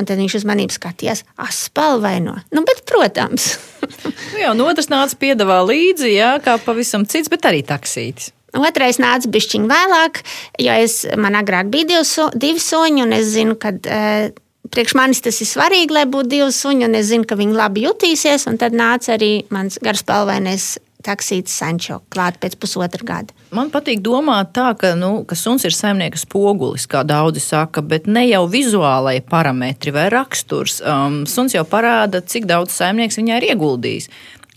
Un 0.00 0.08
tad 0.08 0.16
viņš 0.16 0.38
uz 0.38 0.46
maniem 0.48 0.70
skatījās, 0.72 1.26
aspalvaino. 1.42 2.38
Nu, 2.54 2.62
bet, 2.64 2.80
protams. 2.88 3.58
nu 4.32 4.40
jā, 4.40 4.54
un 4.54 4.62
otrs 4.64 4.88
nāca 4.88 5.18
piedāvā 5.20 5.60
līdzi, 5.68 6.14
jā, 6.14 6.36
kā 6.44 6.56
pavisam 6.64 7.04
cits, 7.04 7.28
bet 7.32 7.44
arī 7.50 7.60
taksītis. 7.68 8.32
Otrais 8.58 9.00
nāca 9.00 9.30
bišķiņ 9.32 9.66
vēlāk, 9.70 10.22
jo 10.60 10.76
es, 10.84 11.02
man 11.16 11.38
agrāk 11.38 11.70
bija 11.72 11.88
divi, 11.94 12.04
su, 12.04 12.28
divi 12.36 12.60
suņi, 12.60 13.04
un 13.06 13.16
es 13.16 13.30
zinu, 13.32 13.56
ka 13.56 13.72
e, 13.72 14.30
priekš 14.72 14.96
manis 14.98 15.24
tas 15.24 15.40
ir 15.40 15.48
svarīgi, 15.48 15.94
lai 15.96 16.04
būtu 16.10 16.34
divi 16.34 16.52
suņi, 16.52 16.86
un 16.88 16.96
es 16.98 17.08
zinu, 17.08 17.28
ka 17.28 17.38
viņi 17.40 17.56
labi 17.56 17.86
jutīsies. 17.86 18.48
Tad 18.60 18.76
nāca 18.76 19.16
arī 19.16 19.34
mans 19.52 19.80
garspalvainais 19.82 20.74
taksīts 21.02 21.54
Sančo 21.58 21.98
klāt 22.12 22.38
pēc 22.42 22.56
pusotra 22.62 23.04
gada. 23.06 23.34
Man 23.54 23.72
patīk 23.74 24.02
domāt 24.04 24.52
tā, 24.56 24.70
ka, 24.78 24.92
nu, 24.98 25.24
ka 25.28 25.36
suns 25.38 25.66
ir 25.68 25.74
saimnieka 25.76 26.20
spogulis, 26.20 26.86
kā 26.90 27.02
daudzi 27.06 27.42
saka, 27.42 27.82
bet 27.84 28.06
ne 28.06 28.24
jau 28.28 28.44
vizuālai 28.50 29.18
parametri 29.26 29.94
vai 29.94 30.08
raksturs. 30.14 30.80
Um, 30.86 31.22
suns 31.28 31.56
jau 31.56 31.64
parāda, 31.68 32.22
cik 32.22 32.46
daudz 32.50 32.76
saimnieks 32.76 33.18
viņā 33.20 33.40
ir 33.40 33.50
ieguldījis. 33.52 34.08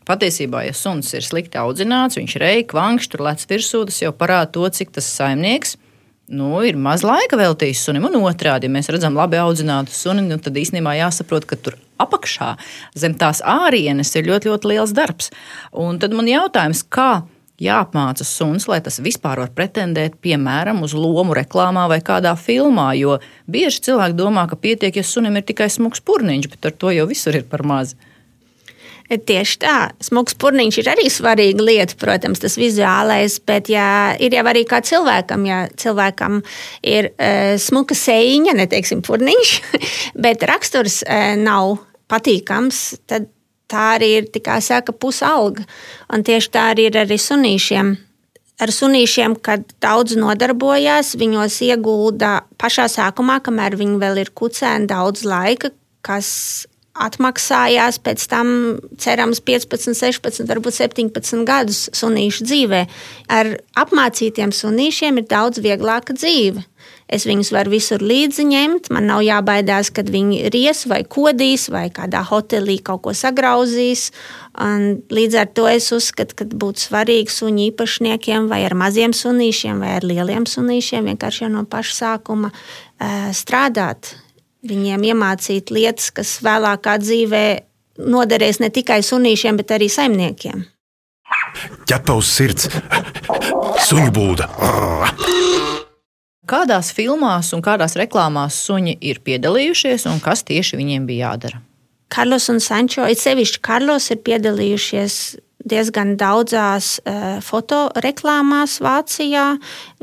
Patiesībā, 0.06 0.66
ja 0.68 0.74
suns 0.78 1.10
ir 1.18 1.26
slikti 1.26 1.58
audzināts, 1.58 2.20
viņš 2.20 2.38
reik, 2.42 2.76
vankšķi, 2.78 3.12
tur 3.14 3.26
lec 3.26 3.48
virsū, 3.50 3.86
tas 3.90 4.04
jau 4.04 4.14
parāda 4.14 4.52
to, 4.54 4.68
cik 4.70 4.94
tas 4.94 5.08
saimnieks 5.10 5.78
nu, 6.28 6.50
ir 6.66 6.78
maz 6.78 7.04
laika 7.06 7.38
veltījis 7.38 7.84
sunim. 7.86 8.08
Un 8.10 8.18
otrādi, 8.26 8.68
ja 8.70 8.74
mēs 8.74 8.90
redzam 8.94 9.18
labi 9.18 9.38
audzinātu 9.42 9.94
suni, 9.94 10.26
nu, 10.26 10.40
tad 10.42 10.58
īstenībā 10.58 10.96
jāsaprot, 10.98 11.46
ka 11.50 11.58
tur 11.60 11.78
apakšā 12.02 12.56
zem 12.98 13.16
tās 13.20 13.44
ārienes 13.46 14.14
ir 14.18 14.28
ļoti, 14.30 14.52
ļoti 14.52 14.72
liels 14.74 14.96
darbs. 14.96 15.32
Un 15.72 16.02
tad 16.02 16.16
man 16.18 16.30
jautājums, 16.30 16.84
kā 16.90 17.26
jāapmāca 17.62 18.26
suns, 18.28 18.66
lai 18.68 18.82
tas 18.84 18.98
vispār 19.00 19.40
var 19.40 19.54
pretendēt, 19.56 20.18
piemēram, 20.24 20.82
uz 20.84 20.96
lomu 20.98 21.38
reklāmā 21.38 21.86
vai 21.92 22.02
kādā 22.04 22.34
filmā. 22.40 22.90
Jo 23.00 23.20
bieži 23.52 23.86
cilvēki 23.90 24.18
domā, 24.18 24.48
ka 24.52 24.60
pietiek, 24.60 24.98
ja 24.98 25.06
sunim 25.06 25.38
ir 25.40 25.46
tikai 25.48 25.70
smags 25.72 26.04
purniņš, 26.04 26.52
bet 26.52 26.68
ar 26.72 26.76
to 26.76 26.92
jau 26.96 27.08
visur 27.12 27.38
ir 27.38 27.48
par 27.48 27.64
mazu. 27.64 27.96
Tieši 29.06 29.58
tā, 29.62 29.74
smags 30.02 30.34
purniņš 30.42 30.80
ir 30.82 30.88
arī 30.96 31.04
svarīga 31.14 31.62
lieta, 31.62 31.94
protams, 32.02 32.40
tas 32.42 32.56
vizuālais, 32.58 33.36
bet 33.46 33.70
jā, 33.70 34.16
ir 34.18 34.34
jau 34.34 34.46
arī 34.50 34.64
kā 34.66 34.80
cilvēkam, 34.82 35.46
ja 35.46 35.60
cilvēkam 35.78 36.40
ir 36.82 37.12
uh, 37.12 37.54
smuka 37.62 37.94
sēņa, 37.94 38.56
neteiksim, 38.58 39.04
purniņš, 39.06 39.54
bet 40.26 40.48
raksturs 40.50 41.04
uh, 41.06 41.36
nav 41.38 41.78
patīkams, 42.10 42.82
tad 43.06 43.30
tā 43.70 43.86
arī 44.00 44.10
ir, 44.24 44.30
kā 44.42 44.58
saka, 44.62 44.94
pusalga. 44.94 45.66
Un 46.10 46.26
tieši 46.26 46.52
tā 46.54 46.68
arī 46.74 46.90
ir 46.90 47.00
arī 47.06 47.22
sunīšiem. 47.22 47.96
Ar 48.66 48.72
sunīšiem, 48.72 49.36
kad 49.44 49.68
daudz 49.84 50.16
nodarbojās, 50.18 51.14
viņos 51.20 51.60
iegulda 51.68 52.40
pašā 52.62 52.88
sākumā, 52.90 53.42
kamēr 53.44 53.76
viņi 53.78 54.00
vēl 54.02 54.22
ir 54.24 54.32
kucēni, 54.34 54.88
daudz 54.90 55.26
laika, 55.28 55.74
kas 56.06 56.30
atmaksājās 56.96 58.00
pēc 58.04 58.24
tam, 58.32 58.52
cerams, 59.02 59.42
15, 59.44 59.96
16, 60.00 60.46
varbūt 60.48 60.78
17 60.78 61.44
gadus 61.48 61.86
sunīšu 61.96 62.48
dzīvē. 62.48 62.86
Ar 63.36 63.56
apmācītiem 63.84 64.56
sunīšiem 64.56 65.20
ir 65.20 65.28
daudz 65.32 65.60
vieglāka 65.64 66.16
dzīve. 66.16 66.64
Es 67.06 67.28
viņus 67.30 67.52
varu 67.54 67.76
visur 67.76 68.02
līdzi 68.02 68.48
ņemt, 68.50 68.88
man 68.94 69.06
nav 69.12 69.22
jābaidās, 69.22 69.92
kad 69.94 70.08
viņi 70.10 70.50
ries 70.54 70.86
vai 70.90 71.04
kodīs 71.06 71.68
vai 71.70 71.86
kādā 71.94 72.24
hotelī 72.26 72.80
kaut 72.82 73.04
ko 73.06 73.14
sagrauzīs. 73.14 74.08
Un 74.62 75.04
līdz 75.14 75.38
ar 75.44 75.52
to 75.54 75.68
es 75.70 75.92
uzskatu, 75.94 76.40
ka 76.40 76.50
būtu 76.50 76.88
svarīgi 76.88 77.30
suņu 77.30 77.68
īpašniekiem 77.70 78.50
vai 78.50 78.64
ar 78.66 78.74
maziem 78.78 79.14
sunīšiem 79.14 79.86
vai 79.86 79.98
ar 80.00 80.08
lieliem 80.08 80.50
sunīšiem 80.50 81.12
vienkārši 81.12 81.46
jau 81.46 81.54
no 81.60 81.66
paša 81.70 81.98
sākuma 82.00 82.54
strādāt 83.38 84.16
viņiem 84.70 85.10
iemācīt 85.12 85.72
lietas, 85.74 86.12
kas 86.16 86.38
vēlākā 86.46 86.98
dzīvē 87.02 87.46
noderēs 88.02 88.60
ne 88.64 88.72
tikai 88.74 89.02
sunīšiem, 89.06 89.60
bet 89.62 89.76
arī 89.78 89.90
saimniekiem. 89.92 90.66
Ķepa 91.88 92.16
uz 92.18 92.30
sirds, 92.30 92.68
suņu 93.88 94.12
būda. 94.16 94.50
Kādās 96.46 96.92
filmās 96.94 97.54
un 97.58 97.64
kādās 97.66 97.96
reklāmās 97.98 98.58
suņi 98.68 99.00
ir 99.02 99.24
piedalījušies 99.26 100.06
un 100.12 100.20
kas 100.22 100.44
tieši 100.46 100.78
viņiem 100.78 101.08
bija 101.10 101.32
jādara? 101.32 101.62
Karlos 102.14 102.46
un 102.54 102.62
Sančo, 102.62 103.08
it 103.10 103.18
sevišķi 103.18 103.64
Karlos, 103.66 104.12
ir 104.14 104.22
piedalījušies 104.28 105.16
diezgan 105.66 106.16
daudzās 106.20 107.00
uh, 107.02 107.40
fotoreklāmās 107.46 108.78
Vācijā, 108.86 109.48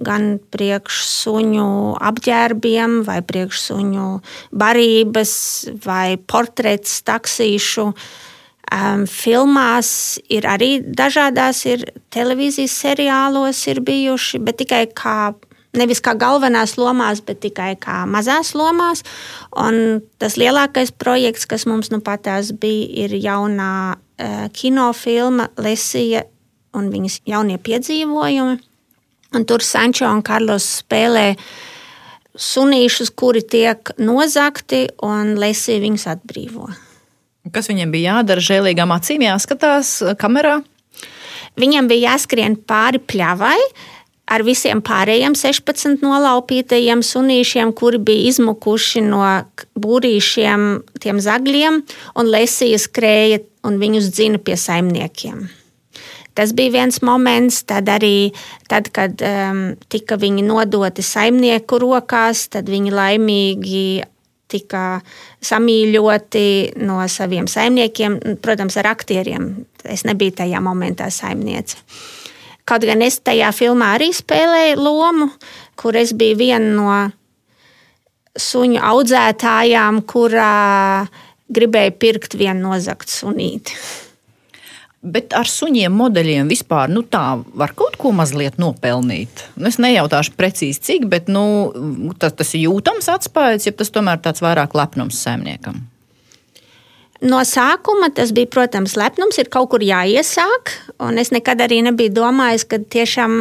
gan 0.03 0.37
priekšsuņu 0.55 1.69
apģērbiem, 2.11 3.01
vai 3.07 3.21
priekšsuņu 3.27 4.09
barības, 4.65 5.35
vai 5.87 6.19
portrets 6.19 7.01
taksīšu. 7.07 7.93
Um, 8.73 9.03
filmās 9.11 10.19
ir 10.33 10.47
arī 10.49 10.79
dažādās, 10.81 11.67
ir 11.69 11.83
televīzijas 12.15 12.73
seriālos 12.87 13.67
ir 13.69 13.83
bijuši, 13.85 14.41
bet 14.41 14.63
tikai 14.63 14.87
kā 14.97 15.35
nevis 15.77 16.03
kā 16.05 16.15
galvenās 16.19 16.77
lomās, 16.81 17.23
bet 17.25 17.43
tikai 17.45 17.75
kā 17.81 18.03
mazās 18.09 18.53
lomās. 18.59 19.05
Un 19.59 20.03
tas 20.23 20.37
lielākais 20.41 20.93
projekts, 20.93 21.49
kas 21.49 21.67
mums 21.69 21.93
nu 21.93 22.03
patās 22.05 22.53
bija, 22.53 23.07
ir 23.07 23.17
jaunā 23.17 23.73
uh, 23.97 24.47
kinofilma 24.53 25.51
Lesija 25.63 26.27
un 26.77 26.93
viņas 26.93 27.23
jaunie 27.29 27.59
piedzīvojumi. 27.61 28.61
Un 29.33 29.45
tur 29.49 29.65
Sančo 29.65 30.09
un 30.13 30.21
Karlos 30.25 30.67
spēlē 30.83 31.33
sunīšus, 32.37 33.13
kuri 33.17 33.41
tiek 33.45 33.95
nozagti, 34.01 34.87
un 35.05 35.37
Lesija 35.41 35.81
viņus 35.81 36.09
atbrīvo. 36.13 36.69
Kas 37.53 37.69
viņiem 37.69 37.91
bija 37.93 38.19
jādara? 38.19 38.45
Žēlīgām 38.45 38.93
acīm 38.95 39.25
jāskatās 39.25 39.97
kamerā. 40.21 40.61
Viņam 41.59 41.89
bija 41.91 42.13
jāskrien 42.13 42.55
pāri 42.57 43.01
pļavai, 43.03 43.59
ar 44.33 44.45
visiem 44.47 44.81
pārējiem 44.85 45.37
16 45.39 46.03
nolaupītajiem 46.05 47.03
sunīšiem, 47.05 47.73
kuri 47.77 48.01
bija 48.03 48.31
izmukuši 48.33 49.05
no 49.07 49.25
būrīšiem, 49.79 50.69
tiem 51.03 51.21
zagļiem, 51.23 51.81
un 52.19 52.31
lesīja 52.33 52.81
skrēja 52.81 53.43
un 53.69 53.81
viņus 53.83 54.13
dzina 54.15 54.41
pie 54.43 54.57
saimniekiem. 54.59 55.45
Tas 56.33 56.55
bija 56.57 56.73
viens 56.79 57.03
moments, 57.05 57.61
tad 57.69 57.91
arī, 57.93 58.33
tad, 58.73 58.89
kad 58.97 59.21
um, 59.21 59.75
tika 59.93 60.17
viņi 60.17 60.47
nodoti 60.47 61.05
saimnieku 61.05 61.77
rokās, 61.83 62.47
tad 62.55 62.73
viņi 62.73 62.95
laimīgi 62.95 63.85
tika 64.53 65.03
samīļoti 65.45 66.47
no 66.85 67.01
saviem 67.09 67.49
saimniekiem, 67.49 68.19
protams, 68.45 68.79
ar 68.81 68.91
aktieriem. 68.95 69.53
Es 69.85 70.07
nebiju 70.09 70.37
tajā 70.41 70.61
momentā 70.65 71.11
saimniece. 71.13 71.81
Kaut 72.73 72.87
gan 72.89 73.03
es 73.05 73.19
tajā 73.21 73.51
filmā 73.53 73.91
arī 73.99 74.07
spēlēju 74.17 74.79
lomu, 74.81 75.27
kur 75.77 75.93
es 76.01 76.15
biju 76.17 76.39
viena 76.41 76.71
no 76.73 76.95
suņu 78.41 78.79
audzētājām, 78.81 79.99
kurā 80.09 81.05
gribēja 81.53 81.93
pirkt 82.01 82.39
vienu 82.41 82.71
nozagtu 82.71 83.13
sunīti. 83.13 83.77
Bet 85.05 85.37
ar 85.37 85.51
suņiem 85.53 85.93
modeļiem 86.01 86.49
vispār 86.49 86.89
nu, 86.89 87.03
tā 87.05 87.43
var 87.61 87.77
kaut 87.77 88.01
ko 88.01 88.15
mazliet 88.17 88.57
nopelnīt. 88.63 89.45
Nu, 89.59 89.69
es 89.69 89.77
nejautāšu 89.77 90.33
precīzi, 90.39 90.81
cik, 90.81 91.09
bet 91.13 91.29
nu, 91.29 91.45
tas, 92.17 92.33
tas 92.41 92.57
ir 92.57 92.71
jūtams 92.71 93.13
atspējs, 93.19 93.69
ja 93.69 93.77
tas 93.77 93.93
tomēr 93.93 94.25
tāds 94.25 94.41
vairāk 94.41 94.79
lepnums 94.81 95.21
saimniekam. 95.21 95.83
No 97.23 97.39
sākuma 97.47 98.09
tas 98.11 98.33
bija, 98.35 98.51
protams, 98.51 98.97
lepnums, 98.99 99.39
ir 99.39 99.51
kaut 99.53 99.71
kur 99.71 99.83
jāiesāk. 99.87 100.73
Es 101.23 101.31
nekad 101.31 101.63
arī 101.63 101.79
nebiju 101.87 102.11
domājis, 102.17 102.67
ka 102.67 102.81
tiešām 102.83 103.37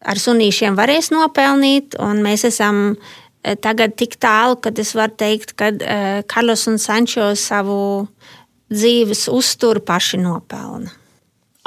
ar 0.00 0.20
sunīšiem 0.20 0.78
varēs 0.78 1.10
nopelnīt. 1.12 1.98
Mēs 2.24 2.46
esam 2.48 2.94
eh, 2.94 3.56
tagad 3.60 3.98
tik 4.00 4.16
tālu, 4.22 4.56
ka 4.56 4.72
es 4.80 4.94
varu 4.96 5.12
teikt, 5.12 5.52
ka 5.60 5.74
eh, 5.74 6.22
Karlos 6.24 6.64
un 6.72 6.80
Sančo 6.80 7.34
savu 7.36 7.82
dzīves 8.72 9.26
uzturu 9.28 9.84
paši 9.84 10.22
nopelna. 10.22 10.96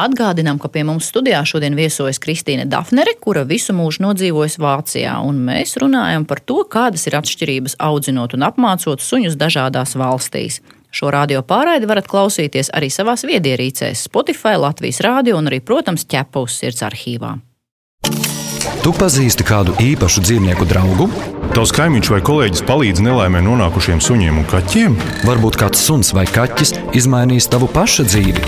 Atgādinām, 0.04 0.58
ka 0.58 0.72
pie 0.74 0.82
mums 0.82 1.06
studijā 1.12 1.44
šodien 1.46 1.76
viesojas 1.78 2.18
Kristīne 2.18 2.64
Dafnere, 2.66 3.14
kura 3.22 3.44
visu 3.46 3.76
mūžu 3.78 4.02
nodzīvojas 4.08 4.58
Vācijā, 4.58 5.20
un 5.22 5.44
mēs 5.46 5.78
runājam 5.78 6.26
par 6.26 6.42
to, 6.42 6.64
kādas 6.66 7.06
ir 7.06 7.20
atšķirības 7.20 7.78
audzinot 7.78 8.34
un 8.34 8.48
apmācot 8.48 9.06
suņus 9.06 9.38
dažādās 9.38 9.94
valstīs. 9.94 10.64
Šo 10.94 11.10
radio 11.10 11.42
pārraidi 11.42 11.88
varat 11.90 12.06
klausīties 12.06 12.70
arī 12.78 12.92
savās 12.94 13.26
viedierīcēs, 13.26 14.06
Spotify, 14.06 14.60
Latvijas 14.62 15.02
Rādio 15.02 15.40
un 15.40 15.50
arī, 15.50 15.58
protams, 15.66 16.06
ķepa 16.06 16.44
uz 16.46 16.60
sirds 16.60 16.86
arhīvā. 16.86 17.34
Tu 18.84 18.92
pazīsti 18.94 19.46
kādu 19.48 19.74
īpašu 19.82 20.22
dzīvnieku 20.28 20.68
draugu? 20.70 21.08
Tavs 21.56 21.74
kaimiņš 21.74 22.12
vai 22.14 22.22
kolēģis 22.30 22.66
palīdz 22.68 23.02
nelaimē 23.08 23.42
nonākušiem 23.46 24.04
suņiem 24.06 24.38
un 24.44 24.48
kaķiem? 24.52 24.98
Varbūt 25.26 25.58
kāds 25.64 25.82
suns 25.82 26.14
vai 26.14 26.28
kaķis 26.30 26.76
izmainīs 27.02 27.50
tavu 27.50 27.72
pašu 27.74 28.06
dzīvi. 28.12 28.46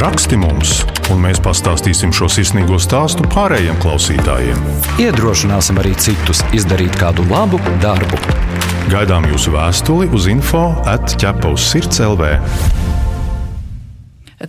Raksti 0.00 0.38
mums, 0.40 0.78
un 1.12 1.20
mēs 1.26 1.42
pastāstīsim 1.44 2.14
šo 2.16 2.30
sirsnīgo 2.32 2.80
stāstu 2.80 3.28
pārējiem 3.34 3.76
klausītājiem. 3.84 4.64
Iedrošināsim 5.02 5.82
arī 5.82 5.92
citus 6.00 6.40
izdarīt 6.56 6.96
kādu 7.02 7.28
labu 7.28 7.60
darbu. 7.84 8.22
Gaidām 8.90 9.26
jūsu 9.30 9.52
vēstuli 9.54 10.08
uz 10.16 10.24
info 10.30 10.62
atķepa 10.90 11.52
uz 11.54 11.62
sirds 11.70 12.00
LV. 12.02 12.32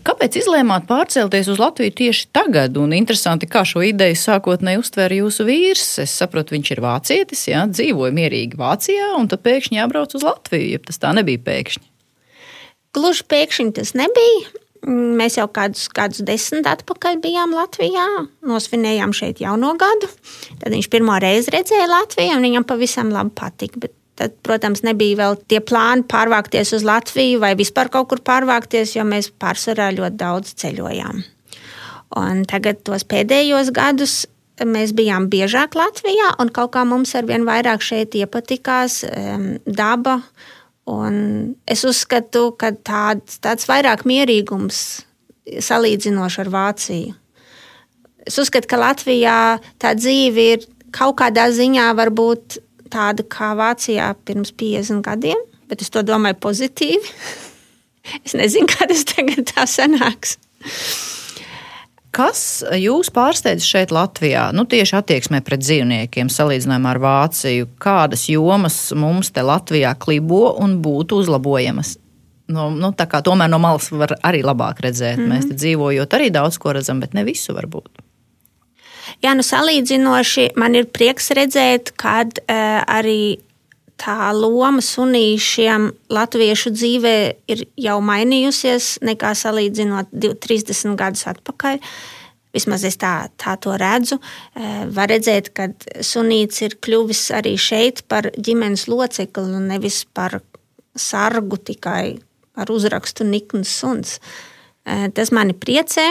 Kāpēc 0.01 0.39
izlēmāt 0.39 0.87
pārcelties 0.89 1.51
uz 1.53 1.59
Latviju 1.61 1.93
tieši 1.99 2.25
tagad? 2.33 2.79
Un 2.81 2.95
interesanti, 2.97 3.45
kā 3.45 3.61
šo 3.67 3.83
ideju 3.85 4.17
sākotnēji 4.17 4.81
uztvēra 4.81 5.19
jūsu 5.19 5.45
vīrs. 5.45 5.85
Es 6.01 6.15
saprotu, 6.17 6.55
viņš 6.55 6.73
ir 6.73 6.81
vācietis, 6.81 7.45
jā, 7.51 7.61
dzīvoja 7.69 8.15
mierīgi 8.17 8.57
Vācijā, 8.57 9.13
un 9.19 9.29
tad 9.29 9.45
pēkšņi 9.45 9.77
jābrauc 9.77 10.17
uz 10.17 10.25
Latviju. 10.25 10.73
Ja 10.73 10.81
tas 10.81 11.01
tā 11.03 11.13
nebija 11.13 11.43
pēkšņi. 11.45 11.85
Gluži 12.97 13.29
pēkšņi 13.29 13.77
tas 13.77 13.93
nebija. 13.97 14.53
Mēs 14.83 15.37
jau 15.39 15.45
kādus, 15.47 15.85
kādus 15.93 16.25
desmit 16.27 16.67
atpakaļ 16.67 17.21
bijām 17.23 17.53
Latvijā, 17.55 18.07
nosvinējām 18.43 19.13
šeit 19.15 19.39
jauno 19.45 19.75
gadu. 19.79 20.09
Tad 20.59 20.73
viņš 20.73 20.89
pirmo 20.91 21.15
reizi 21.21 21.53
redzēja 21.53 21.85
Latviju, 21.87 22.33
un 22.35 22.49
viņam 22.49 22.65
pavisam 22.67 23.13
labi 23.13 23.31
patika. 23.37 23.85
Bet 23.85 23.93
Tad, 24.19 24.35
protams, 24.45 24.83
nebija 24.85 25.17
vēl 25.23 25.39
tie 25.49 25.57
plāni 25.65 26.05
pārvākties 26.05 26.75
uz 26.77 26.83
Latviju 26.85 27.39
vai 27.41 27.55
vispār 27.57 27.89
kaut 27.93 28.11
kur 28.11 28.21
pārvākties, 28.21 28.93
jo 28.93 29.05
mēs 29.09 29.31
pārsvarā 29.41 29.89
ļoti 29.95 30.19
daudz 30.19 30.53
ceļojām. 30.61 31.23
Un 32.21 32.43
tagad, 32.45 32.83
tos 32.85 33.07
pēdējos 33.09 33.71
gadus, 33.73 34.19
mēs 34.61 34.93
bijām 34.93 35.25
biežāk 35.33 35.73
Latvijā, 35.77 36.35
un 36.41 36.51
kaut 36.53 36.75
kā 36.75 36.83
mums 36.85 37.15
ar 37.17 37.25
vien 37.25 37.45
vairāk 37.47 37.81
šeit 37.81 38.13
iepatikās 38.19 39.01
um, 39.07 39.47
daba. 39.65 40.19
Es 41.65 41.81
uzskatu, 41.87 42.51
ka 42.59 42.73
tāds, 42.75 43.39
tāds 43.41 43.65
vairāk 43.69 44.03
mierīgums 44.05 44.83
salīdzinoši 45.63 46.41
ar 46.43 46.51
Vāciju. 46.53 47.15
Es 48.27 48.37
uzskatu, 48.39 48.69
ka 48.69 48.79
Latvijā 48.79 49.39
tā 49.81 49.95
dzīve 49.97 50.45
ir 50.53 50.67
kaut 50.95 51.17
kādā 51.19 51.49
ziņā 51.51 51.89
varbūt 51.97 52.59
tāda 52.93 53.25
kā 53.25 53.53
Vācijā 53.57 54.11
pirms 54.27 54.53
50 54.59 55.01
gadiem, 55.05 55.39
bet 55.71 55.81
es 55.81 55.91
to 55.93 56.03
domāju 56.05 56.39
pozitīvi. 56.45 57.15
es 58.25 58.37
nezinu, 58.37 58.69
kā 58.69 58.87
tas 58.89 59.03
tagad 59.09 59.49
tā 59.51 59.67
sanāks. 59.69 60.37
Kas 62.13 62.61
jūs 62.77 63.09
pārsteidz 63.09 63.65
šeit, 63.65 63.89
Latvijā? 63.89 64.51
Nu, 64.53 64.67
tieši 64.69 64.99
attieksmē 64.99 65.41
pret 65.41 65.63
dzīvniekiem, 65.65 66.29
salīdzinājumā 66.29 66.91
ar 66.93 67.01
Vāciju. 67.01 67.71
Kādas 67.81 68.27
jomas 68.29 68.77
mums 68.93 69.33
te 69.33 69.41
Latvijā 69.41 69.95
klibo 69.97 70.51
un 70.61 70.77
būtu 70.85 71.23
uzlabojamas? 71.23 71.95
no, 72.51 72.69
nu, 72.73 72.91
tā 72.97 73.07
kā 73.09 73.21
tomēr 73.25 73.51
no 73.51 73.59
malas 73.61 73.89
var 73.93 74.15
arī 74.25 74.43
labāk 74.45 74.81
redzēt. 74.83 75.17
Mm 75.17 75.23
-hmm. 75.23 75.33
Mēs 75.33 75.49
te 75.49 75.55
dzīvojot, 75.55 76.13
arī 76.17 76.31
daudz 76.31 76.57
ko 76.57 76.73
redzam, 76.73 76.99
bet 76.99 77.13
ne 77.13 77.23
visu 77.23 77.53
varbūt. 77.53 78.02
Jā, 79.23 79.31
nu 79.37 79.43
salīdzinoši 79.45 80.49
man 80.59 80.75
ir 80.75 80.89
prieks 80.91 81.31
redzēt, 81.35 81.93
kad 81.99 82.41
uh, 82.43 82.81
arī 82.83 83.39
tā 84.01 84.33
loma 84.35 84.81
sunīšiem 84.83 85.85
latviešu 86.11 86.73
dzīvē 86.75 87.15
ir 87.53 87.63
jau 87.79 87.99
mainījusies 88.03 88.97
nekā 89.05 89.31
salīdzinot 89.39 90.11
30 90.13 90.97
gadus 90.99 91.23
atpakaļ. 91.31 91.79
Vismaz 92.53 92.83
es 92.85 92.99
tā, 93.01 93.13
tā 93.39 93.55
to 93.63 93.77
redzu. 93.79 94.19
Uh, 94.19 94.83
var 94.91 95.07
redzēt, 95.13 95.53
ka 95.55 95.69
sunīts 96.03 96.59
ir 96.67 96.75
kļuvis 96.83 97.29
arī 97.39 97.55
šeit 97.55 98.03
par 98.11 98.27
ģimenes 98.35 98.89
locekli 98.91 99.63
nevis 99.71 100.03
par 100.11 100.41
sargu 100.99 101.57
tikai 101.57 102.17
ar 102.59 102.69
uzrakstu 102.69 103.25
Nikns 103.25 103.71
suns. 103.79 104.19
Eh, 104.85 105.07
tas 105.15 105.31
mani 105.31 105.55
priecē. 105.55 106.05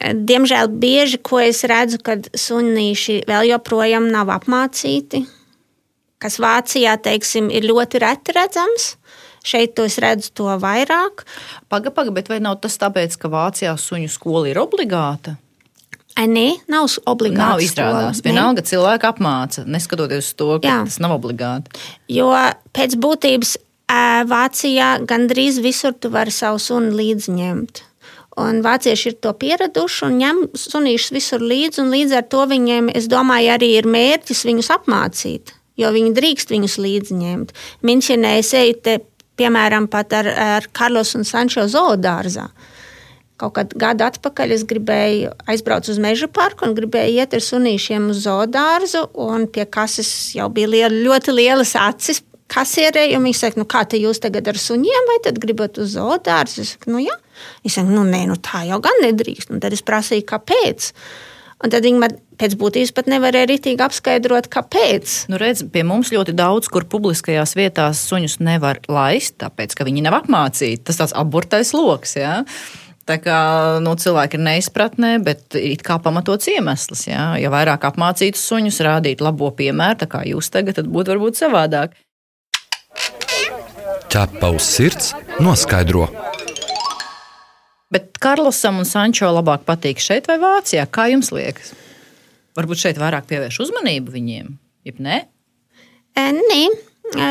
Diemžēl 0.00 0.70
bieži, 0.80 1.18
ko 1.20 1.42
es 1.44 1.60
redzu, 1.68 1.98
kad 2.00 2.30
sunīši 2.32 3.20
vēl 3.28 3.50
joprojām 3.50 4.08
nav 4.08 4.32
apmācīti, 4.32 5.26
kas 6.20 6.38
Vācijā, 6.40 6.96
teiksim, 7.04 7.50
ir 7.52 7.68
ļoti 7.68 8.00
reti 8.00 8.36
redzams. 8.36 8.94
Šeit 9.44 9.78
es 9.80 9.96
redzu 10.00 10.32
to 10.36 10.48
vairāk. 10.60 11.24
Pagaidi, 11.72 11.94
paga, 11.96 12.12
bet 12.16 12.28
vai 12.32 12.40
nav 12.44 12.58
tas 12.64 12.76
tāpēc, 12.80 13.16
ka 13.20 13.30
Vācijā 13.32 13.72
suņu 13.80 14.08
skola 14.12 14.50
ir 14.50 14.60
obligāta? 14.60 15.36
Nē, 16.20 16.48
nav 16.68 16.88
obligāti. 17.08 17.40
Nav 17.40 17.62
izrādās. 17.64 18.20
Vienalga 18.24 18.64
cilvēki 18.66 19.08
apmāca, 19.08 19.64
neskatoties 19.64 20.32
uz 20.32 20.36
to, 20.36 20.48
ka 20.60 20.68
Jā. 20.68 20.78
tas 20.88 20.98
nav 21.00 21.14
obligāti. 21.16 21.72
Jo 22.12 22.32
pēc 22.76 22.96
būtības 23.00 23.56
Vācijā 24.30 24.90
gandrīz 25.08 25.60
visur 25.64 25.96
tu 25.96 26.12
vari 26.12 26.34
savu 26.34 26.60
sunu 26.62 26.92
līdzi 26.94 27.32
ņemt. 27.34 27.82
Un 28.40 28.62
vācieši 28.64 29.10
ir 29.10 29.16
to 29.24 29.32
pieraduši 29.36 30.06
un 30.08 30.18
ņem 30.20 30.42
sunīšus 30.56 31.14
visur 31.16 31.44
līdzi. 31.44 31.84
Līdz 31.92 32.16
ar 32.20 32.26
to 32.32 32.46
viņiem, 32.50 32.90
es 32.96 33.08
domāju, 33.10 33.52
arī 33.56 33.74
ir 33.78 33.88
mērķis 33.90 34.44
viņus 34.48 34.72
apmācīt, 34.76 35.54
jo 35.80 35.92
viņi 35.94 36.14
drīkst 36.16 36.54
viņus 36.54 36.76
līdzi 36.80 37.20
ņemt. 37.20 37.54
Minčenē 37.86 38.36
es 38.40 38.52
eju 38.56 38.78
te, 38.84 38.98
piemēram, 39.40 39.88
pat 39.92 40.16
ar, 40.16 40.30
ar 40.56 40.68
Karlos 40.76 41.14
un 41.18 41.26
Sančo 41.28 41.66
zoodārzā. 41.70 42.48
Kaut 43.40 43.54
kad 43.56 43.70
gadu 43.72 44.04
atpakaļ 44.04 44.52
es 44.52 44.66
gribēju 44.68 45.30
aizbraukt 45.48 45.88
uz 45.88 46.00
meža 46.02 46.28
parku 46.28 46.66
un 46.66 46.74
gribēju 46.76 47.22
iet 47.22 47.36
ar 47.36 47.44
sunīšiem 47.44 48.10
uz 48.12 48.26
zoodārzu. 48.26 49.06
Pie 49.54 49.64
kases 49.64 50.10
jau 50.36 50.50
bija 50.52 50.68
liela, 50.68 50.92
ļoti 51.06 51.36
lielas 51.38 51.72
acis 51.80 52.20
kasierei, 52.50 53.14
un 53.16 53.26
viņi 53.26 53.38
saka, 53.38 53.60
nu, 53.60 53.66
kā 53.70 53.84
te 53.88 54.00
jūs 54.00 54.22
tagad 54.22 54.50
ar 54.50 54.58
suņiem, 54.60 55.08
vai 55.10 55.18
tad 55.24 55.40
gribat 55.42 55.78
uz 55.82 55.94
zoodārzu? 55.96 56.64
Es 56.64 56.74
saku, 56.76 56.92
nu, 56.94 57.02
jā. 57.04 57.16
Viņi 57.64 57.74
saka, 57.76 57.94
nu, 57.94 58.04
nē, 58.08 58.24
nu, 58.30 58.38
tā 58.42 58.64
jau 58.68 58.80
gan 58.84 59.04
nedrīkst. 59.04 59.52
Un 59.54 59.62
tad 59.62 59.76
es 59.76 59.84
prasīju, 59.86 60.26
kāpēc. 60.28 60.90
Un 61.60 61.72
tad 61.72 61.84
viņi 61.84 62.00
man 62.00 62.14
pēc 62.40 62.56
būtības 62.60 62.92
pat 62.96 63.08
nevarēja 63.12 63.50
rītīgi 63.50 63.84
apskaidrot, 63.84 64.48
kāpēc. 64.52 65.16
Nu, 65.32 65.40
redz, 65.40 65.62
pie 65.72 65.84
mums 65.84 66.12
ļoti 66.14 66.34
daudz, 66.36 66.70
kur 66.72 66.88
publiskajās 66.88 67.52
vietās 67.58 68.00
suņus 68.08 68.38
nevar 68.44 68.80
laist, 68.88 69.36
tāpēc, 69.42 69.76
ka 69.76 69.88
viņi 69.88 70.06
nav 70.06 70.22
apmācīti. 70.22 70.84
Tas 70.88 71.00
tāds 71.02 71.16
aburtais 71.16 71.74
lokus. 71.76 72.16
Ja? 72.16 72.40
Tā 73.08 73.18
kā 73.20 73.38
nu, 73.84 73.92
cilvēki 73.98 74.38
ir 74.38 74.44
neizpratnē, 74.46 75.14
bet 75.24 75.56
ir 75.58 75.80
kā 75.84 75.98
pamatots 76.02 76.48
iemesls. 76.52 77.06
Ja, 77.10 77.34
ja 77.40 77.52
vairāk 77.52 77.84
apmācītu 77.90 78.40
suņus, 78.40 78.80
rādīt 78.86 79.24
labo 79.24 79.50
piemēru, 79.56 80.08
kā 80.08 80.24
jūs 80.28 80.52
tagad, 80.54 80.80
tad 80.80 80.88
būtu 80.92 81.12
varbūt 81.12 81.40
savādāk 81.40 81.96
ķepa 84.10 84.48
uz 84.50 84.66
sirds 84.66 85.12
noskaidro. 85.38 86.08
Bet 87.94 88.18
Karlosam 88.22 88.80
un 88.82 88.86
Sančo 88.88 89.28
labāk 89.30 89.62
patīk 89.66 90.02
šeit 90.02 90.26
vai 90.30 90.38
Vācijā? 90.42 90.86
Kā 90.90 91.06
jums 91.12 91.30
liekas? 91.34 91.72
Varbūt 92.58 92.82
šeit 92.82 92.98
vairāk 92.98 93.28
pievērš 93.30 93.60
uzmanību 93.66 94.14
viņiem, 94.14 94.48
jeb 94.88 94.98
ne? 95.02 95.20
E, 96.18 96.24
nē, 96.34 96.62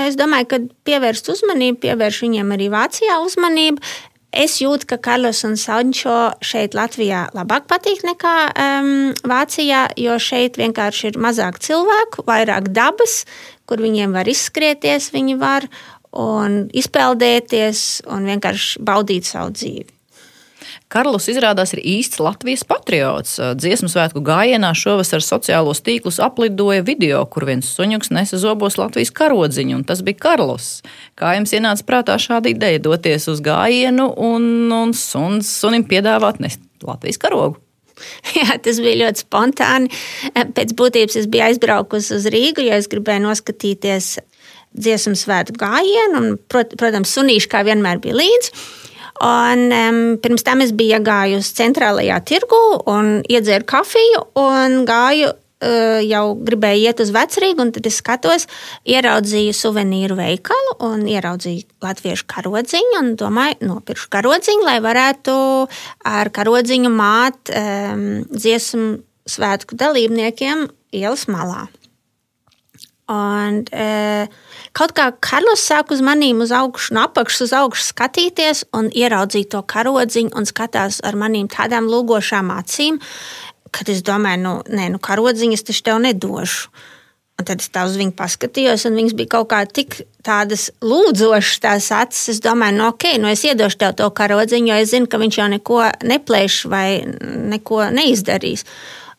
es 0.06 0.15
domāju, 0.20 0.48
ka 0.54 0.62
pievērst 0.88 1.28
uzmanību, 1.36 1.82
pievērš 1.84 2.22
viņiem 2.24 2.56
arī 2.56 2.70
Vācijā 2.72 3.20
uzmanību. 3.26 3.84
Es 4.39 4.60
jūtu, 4.62 4.86
ka 4.92 5.00
Karlos 5.02 5.42
un 5.48 5.56
Sančo 5.60 6.15
šeit 6.46 6.76
Latvijā 6.78 7.26
labāk 7.34 7.65
patīk 7.68 8.04
nekā 8.06 8.34
um, 8.54 8.92
Vācijā, 9.28 9.88
jo 10.00 10.15
šeit 10.22 10.60
vienkārši 10.62 11.12
ir 11.12 11.20
mazāk 11.20 11.58
cilvēku, 11.65 12.28
vairāk 12.30 12.70
dabas, 12.72 13.24
kur 13.65 13.82
viņiem 13.82 14.13
var 14.13 14.30
izskrieties, 14.30 15.10
viņi 15.15 15.39
var, 15.42 15.65
un 16.15 16.65
izpeldēties 16.74 17.86
un 18.10 18.28
vienkārši 18.30 18.84
baudīt 18.86 19.30
savu 19.30 19.54
dzīvi. 19.56 19.88
Karls 20.89 21.28
izrādās 21.30 21.76
ir 21.76 21.84
īsts 21.86 22.17
Latvijas 22.22 22.63
patriots. 22.67 23.36
Dziesmu 23.62 23.91
svētku 23.91 24.24
gājienā 24.26 24.72
šovasar 24.78 25.22
sociālos 25.22 25.84
tīklus 25.86 26.17
aplidoja 26.24 26.82
video, 26.86 27.22
kur 27.30 27.45
viens 27.50 27.69
suņuks 27.78 28.10
nesa 28.15 28.39
zobos 28.41 28.80
Latvijas 28.82 29.13
karodziņu, 29.13 29.78
un 29.78 29.86
tas 29.86 30.02
bija 30.06 30.17
Karls. 30.26 30.69
Kā 31.19 31.36
jums 31.38 31.54
ienāca 31.54 31.86
prātā 31.86 32.17
šāda 32.22 32.50
ideja 32.50 32.82
doties 32.82 33.30
uz 33.30 33.41
gājienu 33.45 34.10
un, 34.17 34.50
un 34.74 34.93
suns, 34.98 35.54
sunim 35.62 35.86
piedāvāt 35.89 36.41
nest 36.41 36.63
Latvijas 36.86 37.22
karogu? 37.22 37.62
Jā, 38.38 38.58
tas 38.63 38.80
bija 38.82 39.04
ļoti 39.04 39.26
spontāni. 39.26 39.91
Pēc 40.34 40.74
būtības 40.80 41.19
es 41.22 41.30
biju 41.32 41.50
aizbraukusi 41.50 42.15
uz 42.17 42.28
Rīgu, 42.34 42.65
jo 42.65 42.78
es 42.80 42.89
gribēju 42.91 43.28
noskatīties 43.28 44.13
dziesmu 44.77 45.15
svētku 45.17 45.58
gājienu, 45.60 46.19
un, 46.19 46.38
prot, 46.51 46.75
protams, 46.79 47.13
sunīši 47.15 47.49
kā 47.51 47.63
vienmēr 47.67 48.01
bija 48.03 48.17
līdzi. 48.19 48.53
Un, 49.19 49.65
um, 49.75 49.99
pirms 50.23 50.45
tam 50.47 50.63
es 50.63 50.71
biju 50.71 50.95
iegājusi 50.95 51.58
centrālajā 51.58 52.21
tirgu 52.29 52.60
un 52.88 53.19
iedzēru 53.27 53.67
kafiju 53.67 54.25
un 54.39 54.84
gāju. 54.89 55.36
Uh, 55.60 55.97
jau 56.08 56.38
gribēju 56.47 56.86
iet 56.88 57.01
uz 57.03 57.10
vecrīgu, 57.12 57.60
un 57.60 57.73
tad 57.75 57.84
es 57.89 57.97
skatos, 57.99 58.45
ieraudzīju 58.88 59.51
suvenīru 59.58 60.15
veikalu 60.15 60.77
un 60.88 61.01
ieraudzīju 61.03 61.84
latviešu 61.84 62.29
karodziņu. 62.32 62.93
Un 63.01 63.10
domāju, 63.19 63.58
nopirkšu 63.67 64.08
karodziņu, 64.15 64.63
lai 64.63 64.77
varētu 64.86 65.36
ar 66.08 66.32
karodziņu 66.32 66.93
māt 66.95 67.51
um, 67.51 68.05
dziesmu 68.32 69.01
svētku 69.27 69.75
dalībniekiem 69.84 70.69
ielas 70.95 71.27
malā. 71.27 71.67
Un, 73.10 73.63
uh, 73.74 74.50
Kaut 74.78 74.93
kā 74.93 75.10
Karls 75.24 75.63
sāk 75.65 75.89
uz 75.93 76.02
maniem 76.06 76.43
uz 76.43 76.52
augšu, 76.54 76.93
no 76.93 77.08
apakšas 77.08 77.48
uz 77.48 77.56
augšu 77.58 77.88
skatīties 77.89 78.67
un 78.78 78.91
ieraudzīt 78.93 79.50
to 79.56 79.63
karodziņu 79.65 80.36
un 80.38 80.45
skatās 80.45 81.02
ar 81.06 81.17
maniem 81.17 81.50
tādām 81.50 81.89
lūgošām 81.89 82.52
acīm, 82.54 83.00
kad 83.74 83.89
es 83.89 84.04
domāju, 84.06 84.43
nu, 84.45 84.54
nē, 84.69 84.91
nu, 84.93 85.02
karodziņas 85.02 85.65
taču 85.65 85.86
tev 85.89 86.02
nedošu. 86.06 86.69
Un 87.39 87.48
tad 87.48 87.63
es 87.63 87.69
tā 87.72 87.86
uz 87.88 87.95
viņu 87.95 88.12
paskatījos, 88.19 88.84
un 88.89 88.98
viņas 89.00 89.15
bija 89.15 89.32
kaut 89.38 89.48
kā 89.54 89.62
tik 89.63 90.02
tādas 90.28 90.67
lūdzošas, 90.84 91.62
tās 91.63 91.86
acis. 91.95 92.34
Es 92.36 92.41
domāju, 92.43 92.76
nu, 92.76 92.89
ok, 92.91 93.13
nu 93.24 93.30
es 93.32 93.45
iedošu 93.48 93.80
tev 93.80 93.93
to 94.02 94.10
karodziņu, 94.12 94.74
jo 94.74 94.80
es 94.84 94.91
zinu, 94.91 95.08
ka 95.08 95.22
viņš 95.22 95.38
jau 95.39 95.48
neko 95.56 95.78
neplēš 96.12 96.58
vai 96.69 96.88
neko 97.54 97.86
neizdarīs. 97.95 98.67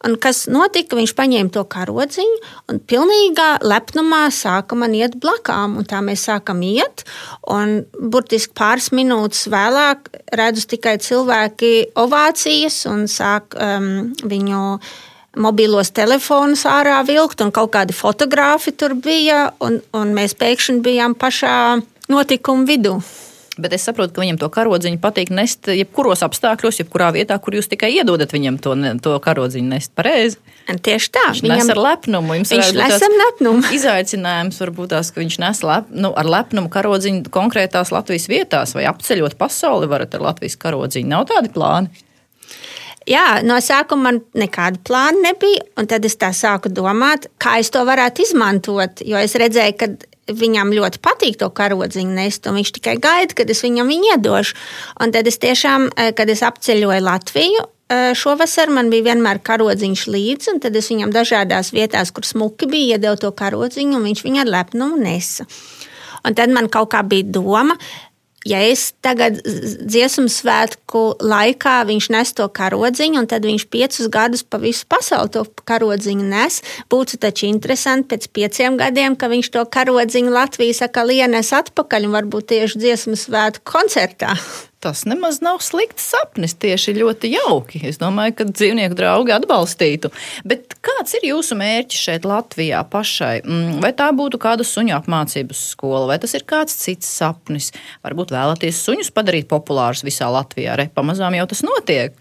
Un 0.08 0.16
kas 0.16 0.46
notika? 0.48 0.96
Viņš 0.96 1.12
paņēma 1.16 1.52
to 1.52 1.64
karodziņu 1.68 2.38
un 2.72 2.78
pilnīgā 2.88 3.48
lepnumā 3.60 4.22
sāka 4.32 4.78
man 4.78 4.94
iet 4.96 5.18
blakām. 5.20 5.76
Un 5.80 5.88
tā 5.88 6.00
mēs 6.04 6.24
sākam 6.30 6.62
iet, 6.64 7.04
un 7.44 7.82
burtiski 8.00 8.56
pāris 8.56 8.90
minūtes 8.96 9.44
vēlāk 9.52 10.08
redzu 10.40 10.66
tikai 10.72 10.96
cilvēki 11.04 11.92
ovācijas 12.00 12.82
un 12.88 13.04
sāk 13.12 13.56
um, 13.60 14.10
viņu 14.24 14.64
mobilos 15.40 15.92
telefonus 15.94 16.64
ārā 16.66 16.98
vilkt, 17.06 17.44
un 17.44 17.52
kaut 17.54 17.70
kādi 17.76 17.94
fotografi 17.94 18.72
tur 18.72 18.96
bija, 18.98 19.50
un, 19.62 19.78
un 19.94 20.14
mēs 20.16 20.34
pēkšņi 20.40 20.80
bijām 20.86 21.14
pašā 21.18 21.56
notikuma 22.10 22.66
vidū. 22.66 22.98
Bet 23.60 23.74
es 23.76 23.84
saprotu, 23.86 24.14
ka 24.16 24.22
viņam 24.24 24.40
to 24.40 24.48
karodziņu 24.52 25.00
patīk 25.02 25.32
nest 25.34 25.68
jebkuros 25.70 26.24
apstākļos, 26.26 26.80
jebkurā 26.82 27.10
vietā, 27.16 27.38
kur 27.42 27.56
jūs 27.58 27.70
tikai 27.70 27.92
iedodat 27.98 28.34
viņam 28.34 28.58
to, 28.62 28.74
to 29.04 29.14
karodziņu 29.22 29.72
nest 29.74 29.94
pareizi. 29.98 30.40
Tieši 30.70 31.12
tā. 31.14 31.24
Viņš 31.30 31.44
viņam 31.44 31.62
nes 31.62 31.72
ar 31.74 31.82
lepnumu. 31.84 32.36
Jums 32.40 32.54
viņš 32.54 32.74
nes 32.78 33.06
ar 33.06 33.16
lepnumu. 33.24 33.64
Izaicinājums 33.78 34.60
varbūt 34.64 34.94
tās, 34.94 35.10
ka 35.14 35.22
viņš 35.22 35.40
nes 35.44 35.64
lep, 35.66 35.90
nu, 35.94 36.12
ar 36.16 36.30
lepnumu 36.30 36.72
karodziņu 36.72 37.32
konkrētās 37.34 37.92
Latvijas 37.94 38.28
vietās 38.30 38.76
vai 38.76 38.86
apceļot 38.90 39.38
pasauli 39.40 39.90
varat 39.90 40.14
ar 40.16 40.30
Latvijas 40.30 40.58
karodziņu. 40.60 41.10
Nav 41.10 41.26
tādi 41.32 41.52
plāni. 41.54 42.06
Jā, 43.08 43.40
no 43.42 43.56
sākuma 43.64 44.10
man 44.10 44.18
nekāda 44.36 44.78
plāna 44.86 45.30
nebija, 45.30 45.64
un 45.80 45.88
tad 45.88 46.04
es 46.04 46.18
tā 46.20 46.30
sāku 46.36 46.70
domāt, 46.70 47.30
kā 47.40 47.56
es 47.62 47.72
to 47.72 47.80
varētu 47.88 48.26
izmantot. 48.26 49.00
Jo 49.06 49.18
es 49.24 49.34
redzēju, 49.40 49.76
ka 49.80 49.88
viņam 50.36 50.72
ļoti 50.76 51.00
patīk 51.02 51.38
to 51.40 51.50
karodziņu 51.50 52.14
nest, 52.16 52.46
un 52.46 52.58
viņš 52.60 52.72
tikai 52.78 52.96
gaida, 53.02 53.36
kad 53.36 53.50
es 53.50 53.62
viņam 53.64 53.90
viņu 53.90 54.14
iedošu. 54.14 54.56
Un 55.00 55.12
tad 55.12 55.26
es 55.26 55.38
tiešām, 55.38 55.90
eh, 55.96 56.12
kad 56.12 56.30
es 56.30 56.42
apceļoju 56.46 57.02
Latviju, 57.06 57.66
eh, 57.90 58.12
šovasar 58.14 58.70
man 58.70 58.90
bija 58.90 59.14
vienmēr 59.14 59.42
karodziņš 59.42 60.06
līdzi, 60.06 60.54
un 60.54 60.60
tad 60.60 60.76
es 60.76 60.88
viņam 60.88 61.12
dažādās 61.12 61.72
vietās, 61.72 62.12
kur 62.12 62.22
smuki 62.22 62.70
bija, 62.70 62.98
iedevu 62.98 63.20
to 63.20 63.32
karodziņu, 63.32 63.96
un 63.96 64.04
viņš 64.04 64.22
viņu 64.22 64.40
ar 64.40 64.46
lepnumu 64.46 64.96
nesa. 64.96 65.46
Un 66.24 66.34
tad 66.34 66.50
man 66.50 66.68
kaut 66.68 66.90
kā 66.90 67.02
bija 67.06 67.24
doma, 67.24 67.76
ja 68.48 68.60
es 68.64 68.90
tagad 69.04 69.40
dziesmu 69.44 70.28
svētku 70.32 71.02
laikā 71.20 71.80
viņš 71.88 72.08
nes 72.14 72.32
to 72.36 72.46
karodziņu, 72.48 73.20
un 73.20 73.28
tad 73.30 73.44
viņš 73.48 73.66
piecus 73.72 74.08
gadus 74.12 74.44
pa 74.46 74.60
visu 74.62 74.86
pasauli 74.88 75.32
to 75.34 75.44
karodziņu 75.68 76.30
nes, 76.30 76.60
būtu 76.92 77.20
taču 77.20 77.50
interesanti 77.50 78.14
pēc 78.14 78.30
pieciem 78.32 78.80
gadiem, 78.80 79.18
ka 79.18 79.28
viņš 79.32 79.52
to 79.52 79.66
karodziņu 79.76 80.32
Latvijas 80.32 80.82
atkal 80.86 81.12
ienes 81.12 81.52
atpakaļ 81.56 82.08
un 82.08 82.16
varbūt 82.16 82.50
tieši 82.54 82.80
dziesmu 82.80 83.18
svētku 83.20 83.66
koncertā. 83.76 84.34
Tas 84.80 85.02
nemaz 85.04 85.42
nav 85.44 85.58
slikts 85.60 86.06
sapnis, 86.08 86.54
tieši 86.56 86.94
ļoti 86.96 87.28
jauki. 87.34 87.82
Es 87.84 87.98
domāju, 88.00 88.32
ka 88.38 88.46
dzīvnieku 88.48 88.96
draugi 88.96 89.34
atbalstītu. 89.34 90.08
Bet 90.48 90.72
kāds 90.80 91.18
ir 91.18 91.26
jūsu 91.28 91.58
mērķis 91.60 92.04
šeit 92.06 92.28
Latvijā 92.28 92.80
pašai? 92.88 93.42
Mm, 93.44 93.82
vai 93.84 93.90
tā 93.98 94.08
būtu 94.16 94.40
kāda 94.40 94.64
suņu 94.64 94.96
apmācības 94.96 95.66
skola, 95.74 96.06
vai 96.08 96.16
tas 96.22 96.32
ir 96.38 96.46
kāds 96.48 96.78
cits 96.80 97.12
sapnis? 97.20 97.74
Varbūt 98.06 98.32
vēlaties 98.32 98.80
suņus 98.86 99.12
padarīt 99.12 99.50
populārus 99.52 100.00
visā 100.06 100.32
Latvijā, 100.32 100.78
re 100.80 100.88
pamazām 100.96 101.36
jau 101.36 101.44
tas 101.52 101.60
notiek. 101.66 102.16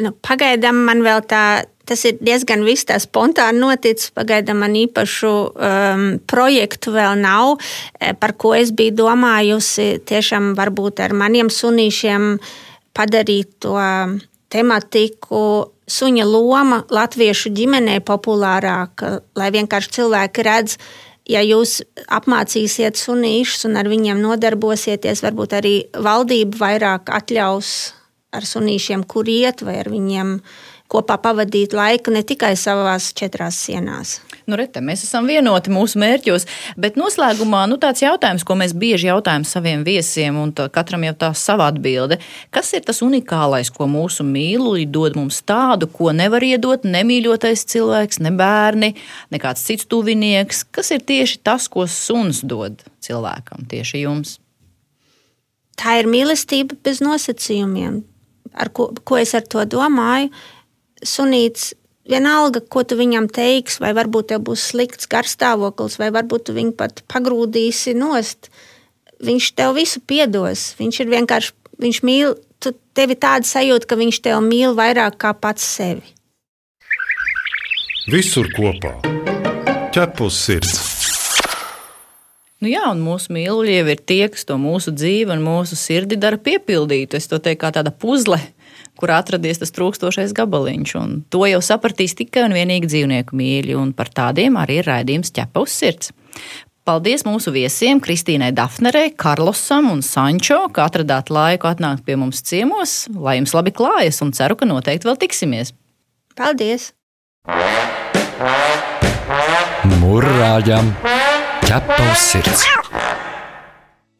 Nu, 0.00 0.16
pagaidām 0.24 0.86
man 0.88 1.04
vēl 1.04 1.20
tā 1.28 1.44
tas 1.88 2.04
ir 2.08 2.18
diezgan 2.20 2.64
viss 2.66 2.86
tā 2.88 2.98
spontāni 3.00 3.62
noticis. 3.62 4.12
Pagaidām 4.16 4.60
man 4.62 4.76
īpašu 4.78 5.32
um, 5.32 6.06
projektu 6.28 6.92
vēl 6.94 7.18
nav, 7.22 7.56
eh, 8.00 8.12
par 8.12 8.36
ko 8.36 8.54
es 8.58 8.72
biju 8.76 8.98
domājusi. 9.02 9.98
Tiešām 10.08 10.52
varbūt 10.58 11.02
ar 11.04 11.16
maniem 11.16 11.50
sunīšiem 11.52 12.36
padarīt 12.96 13.58
to 13.64 13.76
tematiku. 14.52 15.42
Suņa 15.88 16.24
loma 16.28 16.82
latviešu 16.92 17.52
ģimenē 17.56 18.00
populārāka, 18.04 19.22
lai 19.38 19.48
vienkārši 19.54 19.94
cilvēki 19.96 20.44
redz, 20.44 20.76
ja 21.28 21.40
jūs 21.44 21.78
apmācīsiet 22.12 22.98
sunīšus 23.00 23.68
un 23.68 23.78
ar 23.80 23.88
viņiem 23.88 24.20
nodarbosieties, 24.20 25.22
varbūt 25.24 25.56
arī 25.60 25.74
valdība 25.96 26.60
vairāk 26.60 27.12
atļaus 27.20 27.70
ar 28.36 28.44
sunīšiem, 28.44 29.06
kur 29.08 29.28
iet, 29.32 29.64
vai 29.64 29.78
ar 29.80 29.88
viņiem 29.92 30.36
kopā 30.88 31.18
pavadīt 31.20 31.76
laiku 31.76 32.12
ne 32.14 32.22
tikai 32.26 32.54
savās 32.56 33.12
četrās 33.16 33.58
sienās. 33.66 34.18
Nu, 34.48 34.56
rete, 34.56 34.80
mēs 34.80 35.02
esam 35.04 35.26
vienoti 35.28 35.68
mūsu 35.68 36.00
mērķos, 36.00 36.46
bet 36.80 36.96
noslēgumā 36.96 37.66
nu, 37.68 37.76
tāds 37.80 38.00
jautājums, 38.00 38.46
ko 38.48 38.56
mēs 38.56 38.72
bieži 38.72 39.10
jautājam 39.10 39.44
saviem 39.44 39.82
viesiem, 39.84 40.38
un 40.40 40.54
katram 40.72 41.04
jau 41.04 41.12
tā 41.20 41.30
sava 41.36 41.66
atbilde. 41.68 42.16
Kas 42.54 42.72
ir 42.72 42.86
tas 42.86 43.02
unikālais, 43.04 43.68
ko 43.74 43.84
mūsu 43.90 44.24
mīluļi 44.24 44.88
dod 44.88 45.20
mums 45.20 45.42
tādu, 45.44 45.90
ko 45.92 46.14
nevar 46.16 46.46
iedot 46.48 46.88
nemīļotais 46.88 47.66
cilvēks, 47.74 48.22
ne 48.24 48.32
bērni, 48.40 48.94
ne 49.28 49.42
kāds 49.42 49.68
cits 49.68 49.88
tuvinieks? 49.92 50.64
Kas 50.72 50.94
ir 50.96 51.04
tieši 51.04 51.42
tas, 51.44 51.68
ko 51.68 51.84
suns 51.84 52.40
dod 52.40 52.80
cilvēkam, 53.04 53.68
tieši 53.68 54.06
jums? 54.06 54.38
Tā 55.78 56.00
ir 56.00 56.08
mīlestība 56.10 56.78
bez 56.88 57.04
nosacījumiem. 57.04 58.00
Ar 58.58 58.72
ko, 58.72 58.94
ko 59.04 59.20
es 59.20 59.36
ar 59.36 59.44
to 59.44 59.68
domāju? 59.68 60.32
Sunīts 61.06 61.72
vienalga, 62.08 62.60
ko 62.60 62.84
tu 62.88 62.98
viņam 62.98 63.28
teiksi, 63.32 63.80
vai 63.84 63.92
varbūt 63.96 64.32
tev 64.32 64.44
būs 64.48 64.70
slikts 64.72 65.08
garstāvoklis, 65.10 65.98
vai 66.00 66.10
varbūt 66.14 66.48
tu 66.48 66.56
viņu 66.56 66.74
pat 66.78 67.02
pagrūdīsi 67.12 67.94
nost. 67.98 68.50
Viņš 69.24 69.50
tev 69.58 69.74
visu 69.78 70.00
piedos. 70.00 70.72
Viņš 70.78 71.00
ir 71.02 71.10
vienkārši, 71.12 71.56
viņš 71.82 72.02
mīl, 72.06 72.36
tu 72.62 72.72
tevi 72.94 73.18
tāda 73.18 73.46
sajūta, 73.46 73.88
ka 73.90 73.98
viņš 73.98 74.22
tev 74.24 74.40
mīl 74.46 74.76
vairāk 74.78 75.18
kā 75.20 75.34
pats 75.34 75.66
sevi. 75.76 76.14
Visur 78.08 78.48
kopā- 78.56 78.94
ķepus 79.94 80.38
sirds. 80.46 80.78
Nu 82.58 82.66
jā, 82.66 82.88
un 82.90 83.02
mūsu 83.04 83.30
mīluļi 83.30 83.74
jau 83.76 83.88
ir 83.92 84.00
tie, 84.02 84.24
kas 84.32 84.46
to 84.48 84.56
mūsu 84.58 84.90
dzīvi 84.90 85.30
un 85.30 85.44
mūsu 85.44 85.76
sirdi 85.78 86.16
dara 86.18 86.38
piepildītu. 86.42 87.14
Es 87.14 87.28
to 87.30 87.38
teiktu 87.38 87.60
kā 87.62 87.70
tāda 87.76 87.92
puzle, 87.94 88.40
kur 88.98 89.12
atradies 89.14 89.62
tas 89.62 89.72
trūkstošais 89.74 90.34
gabaliņš. 90.36 90.94
Un 91.00 91.18
to 91.32 91.44
jau 91.48 91.60
sapratīs 91.64 92.16
tikai 92.18 92.46
un 92.48 92.56
vienīgi 92.56 92.90
dzīvnieku 92.90 93.38
mīļi, 93.38 93.76
un 93.78 93.94
par 93.96 94.10
tādiem 94.14 94.58
arī 94.60 94.80
ir 94.82 94.90
raidījums 94.90 95.32
ķepa 95.34 95.64
uz 95.64 95.76
sirds. 95.78 96.12
Paldies 96.88 97.26
mūsu 97.26 97.52
viesiem 97.52 97.98
Kristīnai 98.00 98.48
Dafnerei, 98.56 99.10
Karlosam 99.12 99.90
un 99.92 100.00
Sančo, 100.00 100.62
ka 100.72 100.86
atradāt 100.88 101.28
laiku 101.28 101.68
atnākt 101.68 102.06
pie 102.06 102.16
mums 102.16 102.40
ciemos. 102.48 103.02
Lai 103.12 103.36
jums 103.36 103.52
labi 103.52 103.74
klājas 103.76 104.22
un 104.24 104.32
ceru, 104.32 104.56
ka 104.56 104.68
noteikti 104.68 105.10
vēl 105.10 105.20
tiksimies. 105.20 105.74
Paldies! 106.38 106.94
Mūrāģam! 110.00 110.94
ķepa 111.68 112.00
uz 112.08 112.24
sirds! 112.30 112.97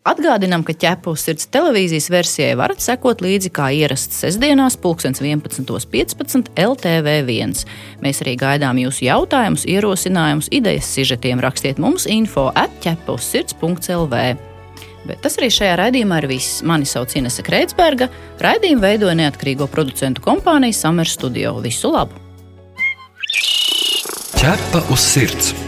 Atgādinām, 0.08 0.62
ka 0.64 0.72
ķepus 0.72 1.26
sirds 1.26 1.48
televīzijas 1.52 2.06
versijai 2.12 2.54
varat 2.56 2.80
sekot 2.80 3.20
līdzi 3.20 3.50
kā 3.52 3.68
ierasts 3.76 4.22
sestdienās, 4.22 4.78
11.15. 4.80 6.48
LTV1. 6.56 7.64
Mēs 8.04 8.22
arī 8.24 8.36
gaidām 8.40 8.80
jūsu 8.80 9.04
jautājumus, 9.08 9.66
ierosinājumus, 9.68 10.48
idejas, 10.54 10.88
sižetiem. 10.96 11.42
Rakstiet 11.44 11.82
mums 11.82 12.08
info 12.08 12.48
atķepusirds.lv. 12.56 14.22
Bet 15.08 15.22
tas 15.24 15.38
arī 15.40 15.52
šajā 15.52 15.76
raidījumā 15.82 16.22
ir 16.22 16.30
viss. 16.32 16.62
Mani 16.64 16.88
sauc 16.88 17.12
Inese 17.18 17.44
Kreitsberga. 17.44 18.08
Raidījumu 18.44 18.84
veidoja 18.84 19.16
neatkarīgo 19.20 19.68
producentu 19.72 20.24
kompānija 20.24 20.76
Summer 20.76 21.08
Studio. 21.08 21.58
Visu 21.64 21.92
labu! 21.92 22.16
Ķepa 24.38 24.86
uz 24.94 25.02
sirds! 25.02 25.67